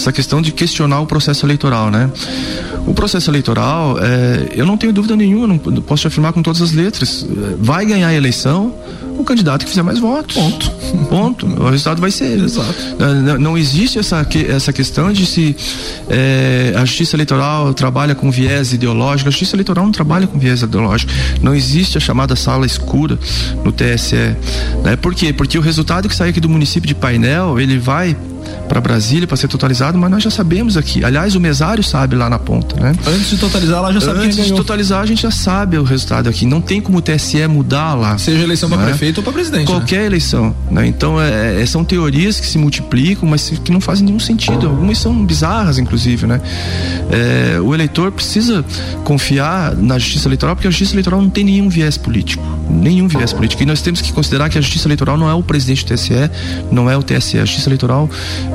essa 0.00 0.12
questão 0.12 0.40
de 0.40 0.52
questionar 0.52 1.00
o 1.00 1.06
processo 1.06 1.44
eleitoral, 1.46 1.90
né? 1.90 2.10
O 2.86 2.94
processo 2.94 3.30
eleitoral, 3.30 3.98
é, 3.98 4.48
eu 4.54 4.66
não 4.66 4.76
tenho 4.76 4.92
dúvida 4.92 5.14
nenhuma, 5.14 5.46
não 5.46 5.58
posso 5.58 6.02
te 6.02 6.06
afirmar 6.08 6.32
com 6.32 6.42
todas 6.42 6.62
as 6.62 6.72
letras, 6.72 7.26
vai 7.58 7.84
ganhar 7.84 8.08
a 8.08 8.14
eleição 8.14 8.74
o 9.20 9.24
candidato 9.24 9.64
que 9.64 9.70
fizer 9.70 9.82
mais 9.82 9.98
votos. 9.98 10.34
Ponto. 10.34 10.70
Ponto. 11.08 11.46
O 11.46 11.70
resultado 11.70 12.00
vai 12.00 12.10
ser 12.10 12.24
ele. 12.24 12.44
Exato. 12.44 12.74
Não, 12.98 13.38
não 13.38 13.58
existe 13.58 13.98
essa, 13.98 14.26
essa 14.48 14.72
questão 14.72 15.12
de 15.12 15.26
se 15.26 15.54
é, 16.08 16.72
a 16.76 16.84
justiça 16.84 17.16
eleitoral 17.16 17.72
trabalha 17.74 18.14
com 18.14 18.30
viés 18.30 18.72
ideológico. 18.72 19.28
A 19.28 19.30
justiça 19.30 19.56
eleitoral 19.56 19.84
não 19.84 19.92
trabalha 19.92 20.26
com 20.26 20.38
viés 20.38 20.62
ideológico. 20.62 21.12
Não 21.42 21.54
existe 21.54 21.98
a 21.98 22.00
chamada 22.00 22.34
sala 22.34 22.64
escura 22.64 23.18
no 23.64 23.72
TSE. 23.72 24.16
Né? 24.82 24.96
Por 24.96 25.14
quê? 25.14 25.32
Porque 25.32 25.58
o 25.58 25.60
resultado 25.60 26.08
que 26.08 26.16
sai 26.16 26.30
aqui 26.30 26.40
do 26.40 26.48
município 26.48 26.88
de 26.88 26.94
Painel, 26.94 27.60
ele 27.60 27.78
vai 27.78 28.16
para 28.70 28.80
Brasília 28.80 29.26
para 29.26 29.36
ser 29.36 29.48
totalizado, 29.48 29.98
mas 29.98 30.08
nós 30.08 30.22
já 30.22 30.30
sabemos 30.30 30.76
aqui. 30.76 31.04
Aliás, 31.04 31.34
o 31.34 31.40
mesário 31.40 31.82
sabe 31.82 32.14
lá 32.14 32.30
na 32.30 32.38
ponta, 32.38 32.78
né? 32.78 32.94
Antes 33.04 33.30
de 33.30 33.36
totalizar 33.36 33.82
lá 33.82 33.92
já 33.92 34.00
sabe 34.00 34.20
Antes 34.20 34.44
de 34.46 34.52
totalizar 34.54 35.02
a 35.02 35.06
gente 35.06 35.22
já 35.22 35.30
sabe 35.32 35.76
o 35.76 35.82
resultado 35.82 36.28
aqui. 36.28 36.46
Não 36.46 36.60
tem 36.60 36.80
como 36.80 36.98
o 36.98 37.02
TSE 37.02 37.44
mudar 37.48 37.94
lá. 37.94 38.16
Seja 38.16 38.44
eleição 38.44 38.68
para 38.68 38.78
né? 38.78 38.84
prefeito 38.90 39.18
ou 39.18 39.24
para 39.24 39.32
presidente. 39.32 39.66
Né? 39.66 39.66
Qualquer 39.66 40.02
né? 40.02 40.06
eleição, 40.06 40.54
né? 40.70 40.86
Então 40.86 41.20
é, 41.20 41.60
é, 41.60 41.66
são 41.66 41.84
teorias 41.84 42.38
que 42.38 42.46
se 42.46 42.58
multiplicam, 42.58 43.28
mas 43.28 43.50
que 43.50 43.72
não 43.72 43.80
fazem 43.80 44.06
nenhum 44.06 44.20
sentido. 44.20 44.68
Algumas 44.68 44.98
são 44.98 45.26
bizarras, 45.26 45.76
inclusive, 45.76 46.28
né? 46.28 46.40
É, 47.10 47.60
o 47.60 47.74
eleitor 47.74 48.12
precisa 48.12 48.64
confiar 49.02 49.74
na 49.74 49.98
justiça 49.98 50.28
eleitoral 50.28 50.54
porque 50.54 50.68
a 50.68 50.70
justiça 50.70 50.94
eleitoral 50.94 51.20
não 51.20 51.28
tem 51.28 51.42
nenhum 51.42 51.68
viés 51.68 51.96
político, 51.96 52.44
nenhum 52.70 53.08
viés 53.08 53.32
político. 53.32 53.64
E 53.64 53.66
nós 53.66 53.82
temos 53.82 54.00
que 54.00 54.12
considerar 54.12 54.48
que 54.48 54.56
a 54.56 54.60
justiça 54.60 54.86
eleitoral 54.86 55.18
não 55.18 55.28
é 55.28 55.34
o 55.34 55.42
presidente 55.42 55.84
do 55.84 55.92
TSE, 55.92 56.30
não 56.70 56.88
é 56.88 56.96
o 56.96 57.02
TSE. 57.02 57.36
A 57.40 57.44
justiça 57.44 57.68
eleitoral 57.68 58.08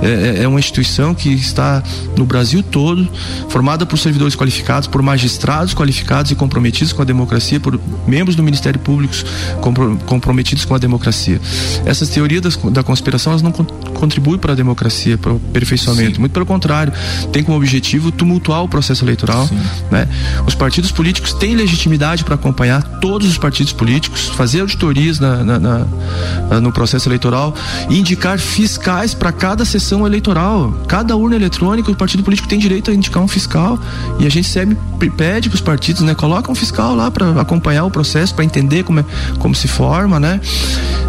é, 0.05 0.39
é, 0.39 0.43
é 0.43 0.47
uma 0.47 0.59
instituição 0.59 1.15
que 1.15 1.29
está 1.29 1.81
no 2.15 2.25
Brasil 2.25 2.61
todo, 2.61 3.07
formada 3.49 3.85
por 3.85 3.97
servidores 3.97 4.35
qualificados, 4.35 4.87
por 4.87 5.01
magistrados 5.01 5.73
qualificados 5.73 6.31
e 6.31 6.35
comprometidos 6.35 6.93
com 6.93 7.01
a 7.01 7.05
democracia, 7.05 7.59
por 7.59 7.79
membros 8.07 8.35
do 8.35 8.43
Ministério 8.43 8.79
Público 8.79 9.13
comprometidos 10.05 10.65
com 10.65 10.75
a 10.75 10.77
democracia. 10.77 11.39
Essas 11.85 12.09
teorias 12.09 12.41
das, 12.41 12.55
da 12.55 12.83
conspiração 12.83 13.31
elas 13.31 13.41
não 13.41 13.51
contribuem 13.51 14.37
para 14.37 14.53
a 14.53 14.55
democracia, 14.55 15.17
para 15.17 15.33
o 15.33 15.41
aperfeiçoamento. 15.49 16.15
Sim. 16.15 16.19
Muito 16.19 16.31
pelo 16.33 16.45
contrário, 16.45 16.93
tem 17.31 17.43
como 17.43 17.57
objetivo 17.57 18.11
tumultuar 18.11 18.63
o 18.63 18.69
processo 18.69 19.03
eleitoral. 19.03 19.49
Né? 19.91 20.07
Os 20.45 20.55
partidos 20.55 20.91
políticos 20.91 21.33
têm 21.33 21.55
legitimidade 21.55 22.23
para 22.23 22.35
acompanhar 22.35 22.81
todos 22.99 23.27
os 23.27 23.37
partidos 23.37 23.73
políticos, 23.73 24.29
fazer 24.29 24.61
auditorias 24.61 25.19
na, 25.19 25.43
na, 25.43 25.59
na, 25.59 26.61
no 26.61 26.71
processo 26.71 27.07
eleitoral 27.07 27.55
e 27.89 27.99
indicar 27.99 28.39
fiscais 28.39 29.13
para 29.13 29.31
cada 29.31 29.65
sessão 29.65 29.94
legislação 29.95 30.05
eleitoral. 30.05 30.73
Cada 30.87 31.15
urna 31.15 31.35
eletrônica, 31.35 31.89
o 31.89 31.95
partido 31.95 32.23
político 32.23 32.47
tem 32.47 32.59
direito 32.59 32.91
a 32.91 32.93
indicar 32.93 33.23
um 33.23 33.27
fiscal 33.27 33.79
e 34.19 34.25
a 34.25 34.29
gente 34.29 34.47
sempre 34.47 34.77
pede 35.11 35.49
para 35.49 35.55
os 35.55 35.61
partidos, 35.61 36.01
né? 36.01 36.13
Coloca 36.13 36.51
um 36.51 36.55
fiscal 36.55 36.95
lá 36.95 37.09
para 37.09 37.39
acompanhar 37.39 37.85
o 37.85 37.91
processo, 37.91 38.33
para 38.33 38.43
entender 38.43 38.83
como, 38.83 38.99
é, 38.99 39.05
como 39.39 39.55
se 39.55 39.67
forma, 39.67 40.19
né? 40.19 40.41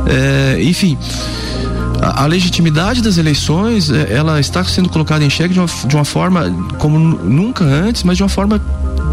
É, 0.06 0.62
enfim 0.62 0.96
a, 2.00 2.24
a, 2.24 2.26
legitimidade 2.26 3.02
das 3.02 3.18
eleições 3.18 3.90
é, 3.90 4.12
ela 4.12 4.38
está 4.38 4.62
sendo 4.62 4.88
colocada 4.88 5.24
em 5.24 5.30
xeque 5.30 5.54
de 5.54 5.60
uma, 5.60 5.66
de 5.66 5.96
uma 5.96 6.04
forma 6.04 6.54
como 6.78 6.98
nunca 6.98 7.64
antes, 7.64 8.02
mas 8.02 8.16
de 8.16 8.22
uma 8.22 8.28
forma 8.28 8.60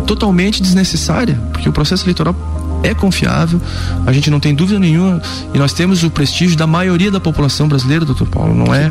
totalmente 0.05 0.61
desnecessária, 0.61 1.39
porque 1.51 1.67
o 1.67 1.71
processo 1.71 2.03
eleitoral 2.03 2.35
é 2.83 2.93
confiável, 2.93 3.59
a 4.05 4.11
gente 4.11 4.29
não 4.29 4.39
tem 4.39 4.53
dúvida 4.53 4.77
nenhuma 4.77 5.21
e 5.53 5.57
nós 5.57 5.73
temos 5.73 6.03
o 6.03 6.11
prestígio 6.11 6.57
da 6.57 6.67
maioria 6.67 7.09
da 7.09 7.19
população 7.19 7.67
brasileira, 7.67 8.05
doutor 8.05 8.27
Paulo, 8.27 8.53
não 8.53 8.73
é? 8.73 8.89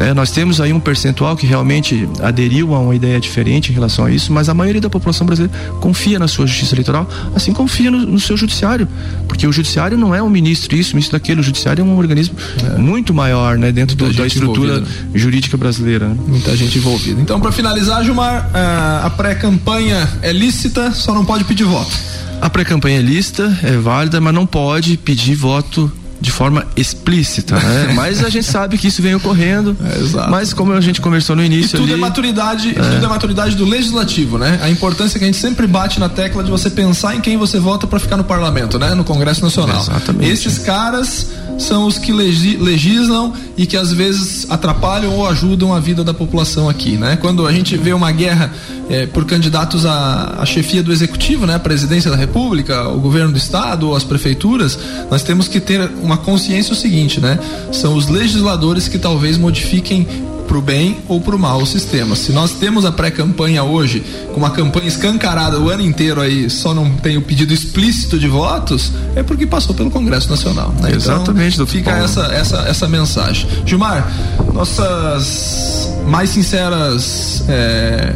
é? 0.00 0.14
Nós 0.14 0.30
temos 0.30 0.60
aí 0.60 0.72
um 0.72 0.80
percentual 0.80 1.36
que 1.36 1.46
realmente 1.46 2.08
aderiu 2.22 2.74
a 2.74 2.78
uma 2.78 2.94
ideia 2.94 3.20
diferente 3.20 3.70
em 3.70 3.74
relação 3.74 4.06
a 4.06 4.10
isso, 4.10 4.32
mas 4.32 4.48
a 4.48 4.54
maioria 4.54 4.80
da 4.80 4.90
população 4.90 5.26
brasileira 5.26 5.56
confia 5.80 6.18
na 6.18 6.26
sua 6.26 6.46
justiça 6.46 6.74
eleitoral, 6.74 7.08
assim 7.34 7.52
confia 7.52 7.90
no, 7.90 7.98
no 7.98 8.18
seu 8.18 8.36
judiciário, 8.36 8.88
porque 9.28 9.46
o 9.46 9.52
judiciário 9.52 9.98
não 9.98 10.14
é 10.14 10.22
um 10.22 10.30
ministro 10.30 10.74
isso, 10.74 10.92
um 10.92 10.96
ministro 10.96 11.18
daquele, 11.18 11.40
o 11.40 11.44
judiciário 11.44 11.82
é 11.82 11.84
um 11.84 11.96
organismo 11.98 12.34
é. 12.64 12.78
muito 12.78 13.12
maior, 13.12 13.58
né, 13.58 13.70
dentro 13.70 13.96
do, 13.96 14.12
da 14.12 14.26
estrutura 14.26 14.82
jurídica 15.14 15.56
brasileira. 15.56 16.08
Né? 16.08 16.16
Muita 16.26 16.56
gente 16.56 16.78
envolvida. 16.78 17.20
Então, 17.20 17.38
para 17.40 17.52
finalizar, 17.52 18.02
Gilmar, 18.02 18.50
a 18.54 19.10
pré-campanha 19.10 20.08
é 20.22 20.32
lícita, 20.32 20.92
só 20.92 21.14
não 21.14 21.24
pode 21.24 21.44
pedir 21.44 21.64
voto. 21.64 21.96
A 22.40 22.50
pré-campanha 22.50 22.98
é 22.98 23.02
lista, 23.02 23.58
é 23.62 23.76
válida, 23.76 24.20
mas 24.20 24.34
não 24.34 24.46
pode 24.46 24.96
pedir 24.96 25.34
voto 25.34 25.90
de 26.20 26.30
forma 26.30 26.66
explícita, 26.76 27.56
né? 27.56 27.92
Mas 27.94 28.24
a 28.24 28.30
gente 28.30 28.46
sabe 28.46 28.78
que 28.78 28.88
isso 28.88 29.02
vem 29.02 29.14
ocorrendo. 29.14 29.76
É, 29.80 30.30
mas 30.30 30.52
como 30.52 30.72
a 30.72 30.80
gente 30.80 31.00
conversou 31.00 31.36
no 31.36 31.44
início. 31.44 31.76
E 31.76 31.80
tudo 31.80 31.84
ali, 31.84 31.92
é 31.92 31.96
maturidade, 31.96 32.70
é. 32.70 32.72
tudo 32.72 33.04
é 33.04 33.08
maturidade 33.08 33.54
do 33.54 33.64
legislativo, 33.64 34.38
né? 34.38 34.58
A 34.62 34.70
importância 34.70 35.18
que 35.18 35.24
a 35.24 35.28
gente 35.28 35.38
sempre 35.38 35.66
bate 35.66 36.00
na 36.00 36.08
tecla 36.08 36.42
de 36.42 36.50
você 36.50 36.70
pensar 36.70 37.14
em 37.14 37.20
quem 37.20 37.36
você 37.36 37.58
vota 37.58 37.86
para 37.86 37.98
ficar 37.98 38.16
no 38.16 38.24
parlamento, 38.24 38.78
né? 38.78 38.94
No 38.94 39.04
Congresso 39.04 39.42
Nacional. 39.42 39.80
Exatamente. 39.80 40.30
Esses 40.30 40.58
caras 40.58 41.28
são 41.58 41.86
os 41.86 41.98
que 41.98 42.12
legislam 42.12 43.32
e 43.56 43.66
que 43.66 43.76
às 43.76 43.92
vezes 43.92 44.46
atrapalham 44.50 45.14
ou 45.14 45.26
ajudam 45.26 45.72
a 45.72 45.80
vida 45.80 46.04
da 46.04 46.12
população 46.12 46.68
aqui, 46.68 46.96
né? 46.96 47.16
Quando 47.16 47.46
a 47.46 47.52
gente 47.52 47.76
vê 47.76 47.92
uma 47.92 48.12
guerra 48.12 48.52
é, 48.88 49.06
por 49.06 49.24
candidatos 49.24 49.86
à, 49.86 50.36
à, 50.38 50.46
chefia 50.46 50.82
do 50.82 50.92
executivo, 50.92 51.46
né? 51.46 51.54
A 51.54 51.58
presidência 51.58 52.10
da 52.10 52.16
república, 52.16 52.88
o 52.88 53.00
governo 53.00 53.32
do 53.32 53.38
estado 53.38 53.88
ou 53.88 53.96
as 53.96 54.04
prefeituras, 54.04 54.78
nós 55.10 55.22
temos 55.22 55.48
que 55.48 55.60
ter 55.60 55.90
uma 56.02 56.16
consciência 56.16 56.72
o 56.72 56.76
seguinte, 56.76 57.20
né? 57.20 57.38
São 57.72 57.94
os 57.94 58.08
legisladores 58.08 58.88
que 58.88 58.98
talvez 58.98 59.38
modifiquem 59.38 60.06
para 60.46 60.56
o 60.56 60.62
bem 60.62 60.98
ou 61.08 61.20
para 61.20 61.34
o 61.34 61.38
mal 61.38 61.60
o 61.60 61.66
sistema. 61.66 62.16
Se 62.16 62.32
nós 62.32 62.52
temos 62.52 62.84
a 62.84 62.92
pré-campanha 62.92 63.62
hoje, 63.62 64.00
com 64.32 64.38
uma 64.38 64.50
campanha 64.50 64.88
escancarada 64.88 65.58
o 65.60 65.68
ano 65.68 65.82
inteiro 65.82 66.20
aí, 66.20 66.48
só 66.48 66.72
não 66.72 66.90
tem 66.90 67.16
o 67.16 67.22
pedido 67.22 67.52
explícito 67.52 68.18
de 68.18 68.28
votos, 68.28 68.92
é 69.14 69.22
porque 69.22 69.46
passou 69.46 69.74
pelo 69.74 69.90
Congresso 69.90 70.30
Nacional. 70.30 70.74
Né? 70.80 70.92
Exatamente, 70.94 71.54
então, 71.54 71.66
Fica 71.66 71.90
essa, 71.90 72.26
essa, 72.26 72.58
essa 72.68 72.88
mensagem. 72.88 73.48
Gilmar, 73.64 74.10
nossas 74.52 75.90
mais 76.06 76.30
sinceras. 76.30 77.44
É, 77.48 78.14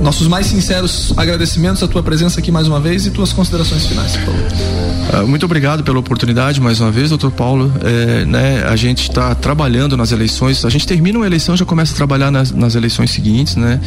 nossos 0.00 0.26
mais 0.26 0.46
sinceros 0.46 1.14
agradecimentos 1.16 1.80
à 1.82 1.86
tua 1.86 2.02
presença 2.02 2.40
aqui 2.40 2.50
mais 2.50 2.66
uma 2.66 2.80
vez 2.80 3.06
e 3.06 3.10
tuas 3.10 3.32
considerações 3.32 3.86
finais, 3.86 4.16
por 4.16 4.26
favor. 4.26 5.01
Uh, 5.10 5.26
muito 5.26 5.44
obrigado 5.44 5.82
pela 5.82 5.98
oportunidade 5.98 6.60
mais 6.60 6.80
uma 6.80 6.90
vez, 6.90 7.08
doutor 7.08 7.30
Paulo. 7.32 7.72
É, 7.82 8.24
né, 8.24 8.64
a 8.64 8.76
gente 8.76 9.02
está 9.02 9.34
trabalhando 9.34 9.96
nas 9.96 10.12
eleições, 10.12 10.64
a 10.64 10.70
gente 10.70 10.86
termina 10.86 11.18
uma 11.18 11.26
eleição 11.26 11.56
já 11.56 11.64
começa 11.64 11.92
a 11.92 11.96
trabalhar 11.96 12.30
nas, 12.30 12.50
nas, 12.50 12.74
eleições 12.74 13.10
seguintes, 13.10 13.56
né? 13.56 13.80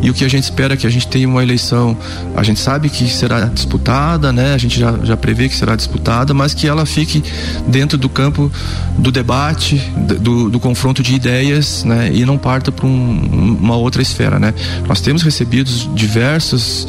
E 0.00 0.10
o 0.10 0.14
que 0.14 0.24
a 0.24 0.28
gente 0.28 0.44
espera 0.44 0.74
é 0.74 0.76
que 0.76 0.86
a 0.86 0.90
gente 0.90 1.06
tenha 1.06 1.28
uma 1.28 1.42
eleição, 1.42 1.96
a 2.34 2.42
gente 2.42 2.58
sabe 2.58 2.88
que 2.88 3.08
será 3.08 3.44
disputada, 3.44 4.32
né? 4.32 4.54
A 4.54 4.58
gente 4.58 4.78
já, 4.80 4.98
já 5.02 5.16
prevê 5.16 5.48
que 5.48 5.54
será 5.54 5.76
disputada, 5.76 6.34
mas 6.34 6.54
que 6.54 6.66
ela 6.66 6.84
fique 6.86 7.22
dentro 7.68 7.96
do 7.96 8.08
campo 8.08 8.50
do 8.98 9.12
debate, 9.12 9.76
do, 10.20 10.50
do 10.50 10.58
confronto 10.58 11.02
de 11.02 11.14
ideias, 11.14 11.84
né? 11.84 12.10
E 12.12 12.24
não 12.24 12.38
parta 12.38 12.72
para 12.72 12.86
um, 12.86 13.58
uma 13.60 13.76
outra 13.76 14.02
esfera, 14.02 14.38
né? 14.38 14.54
Nós 14.88 15.00
temos 15.00 15.22
recebido 15.22 15.70
diversas 15.94 16.86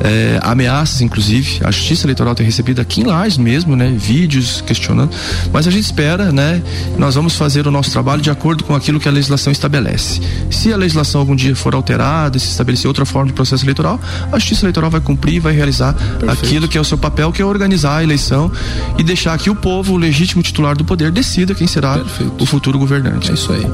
é, 0.00 0.38
ameaças, 0.42 1.00
inclusive. 1.00 1.60
A 1.64 1.70
Justiça 1.70 2.06
Eleitoral 2.06 2.34
tem 2.34 2.46
recebido 2.46 2.80
aqui 2.80 3.00
em 3.00 3.04
Lages 3.22 3.38
mesmo, 3.38 3.76
né? 3.76 3.94
Vídeos 3.96 4.60
questionando. 4.66 5.10
Mas 5.52 5.68
a 5.68 5.70
gente 5.70 5.84
espera, 5.84 6.32
né? 6.32 6.60
Nós 6.98 7.14
vamos 7.14 7.36
fazer 7.36 7.66
o 7.66 7.70
nosso 7.70 7.90
trabalho 7.90 8.20
de 8.20 8.30
acordo 8.30 8.64
com 8.64 8.74
aquilo 8.74 8.98
que 8.98 9.08
a 9.08 9.12
legislação 9.12 9.52
estabelece. 9.52 10.20
Se 10.50 10.72
a 10.72 10.76
legislação 10.76 11.20
algum 11.20 11.36
dia 11.36 11.54
for 11.54 11.74
alterada, 11.74 12.38
se 12.38 12.48
estabelecer 12.48 12.88
outra 12.88 13.04
forma 13.04 13.28
de 13.28 13.32
processo 13.32 13.64
eleitoral, 13.64 14.00
a 14.32 14.38
Justiça 14.38 14.64
Eleitoral 14.64 14.90
vai 14.90 15.00
cumprir 15.00 15.34
e 15.34 15.38
vai 15.38 15.52
realizar 15.52 15.92
Perfeito. 15.94 16.32
aquilo 16.32 16.68
que 16.68 16.76
é 16.76 16.80
o 16.80 16.84
seu 16.84 16.98
papel, 16.98 17.30
que 17.32 17.40
é 17.40 17.44
organizar 17.44 17.98
a 17.98 18.02
eleição 18.02 18.50
e 18.98 19.04
deixar 19.04 19.38
que 19.38 19.48
o 19.48 19.54
povo, 19.54 19.94
o 19.94 19.96
legítimo 19.96 20.42
titular 20.42 20.76
do 20.76 20.84
poder, 20.84 21.12
decida 21.12 21.54
quem 21.54 21.66
será 21.66 21.98
Perfeito. 21.98 22.42
o 22.42 22.46
futuro 22.46 22.78
governante. 22.78 23.30
É 23.30 23.34
isso 23.34 23.52
aí. 23.52 23.64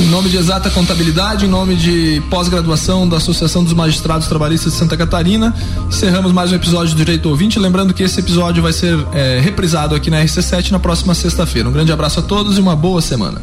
Em 0.00 0.06
nome 0.06 0.28
de 0.28 0.36
Exata 0.36 0.70
Contabilidade, 0.70 1.46
em 1.46 1.48
nome 1.48 1.74
de 1.74 2.22
pós-graduação 2.30 3.08
da 3.08 3.16
Associação 3.16 3.64
dos 3.64 3.72
Magistrados 3.72 4.28
Trabalhistas 4.28 4.72
de 4.72 4.78
Santa 4.78 4.96
Catarina. 4.96 5.52
Encerramos 5.88 6.32
mais 6.32 6.52
um 6.52 6.54
episódio 6.54 6.94
do 6.94 6.98
Direito 6.98 7.28
Ouvinte. 7.28 7.58
Lembrando 7.58 7.92
que 7.92 8.02
esse 8.02 8.20
episódio 8.20 8.62
vai 8.62 8.72
ser 8.84 9.06
é, 9.14 9.40
reprisado 9.40 9.94
aqui 9.94 10.10
na 10.10 10.22
RC7 10.22 10.70
na 10.70 10.78
próxima 10.78 11.14
sexta-feira. 11.14 11.66
Um 11.68 11.72
grande 11.72 11.90
abraço 11.90 12.20
a 12.20 12.22
todos 12.22 12.58
e 12.58 12.60
uma 12.60 12.76
boa 12.76 13.00
semana. 13.00 13.40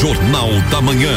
Jornal 0.00 0.48
da 0.70 0.80
Manhã. 0.80 1.12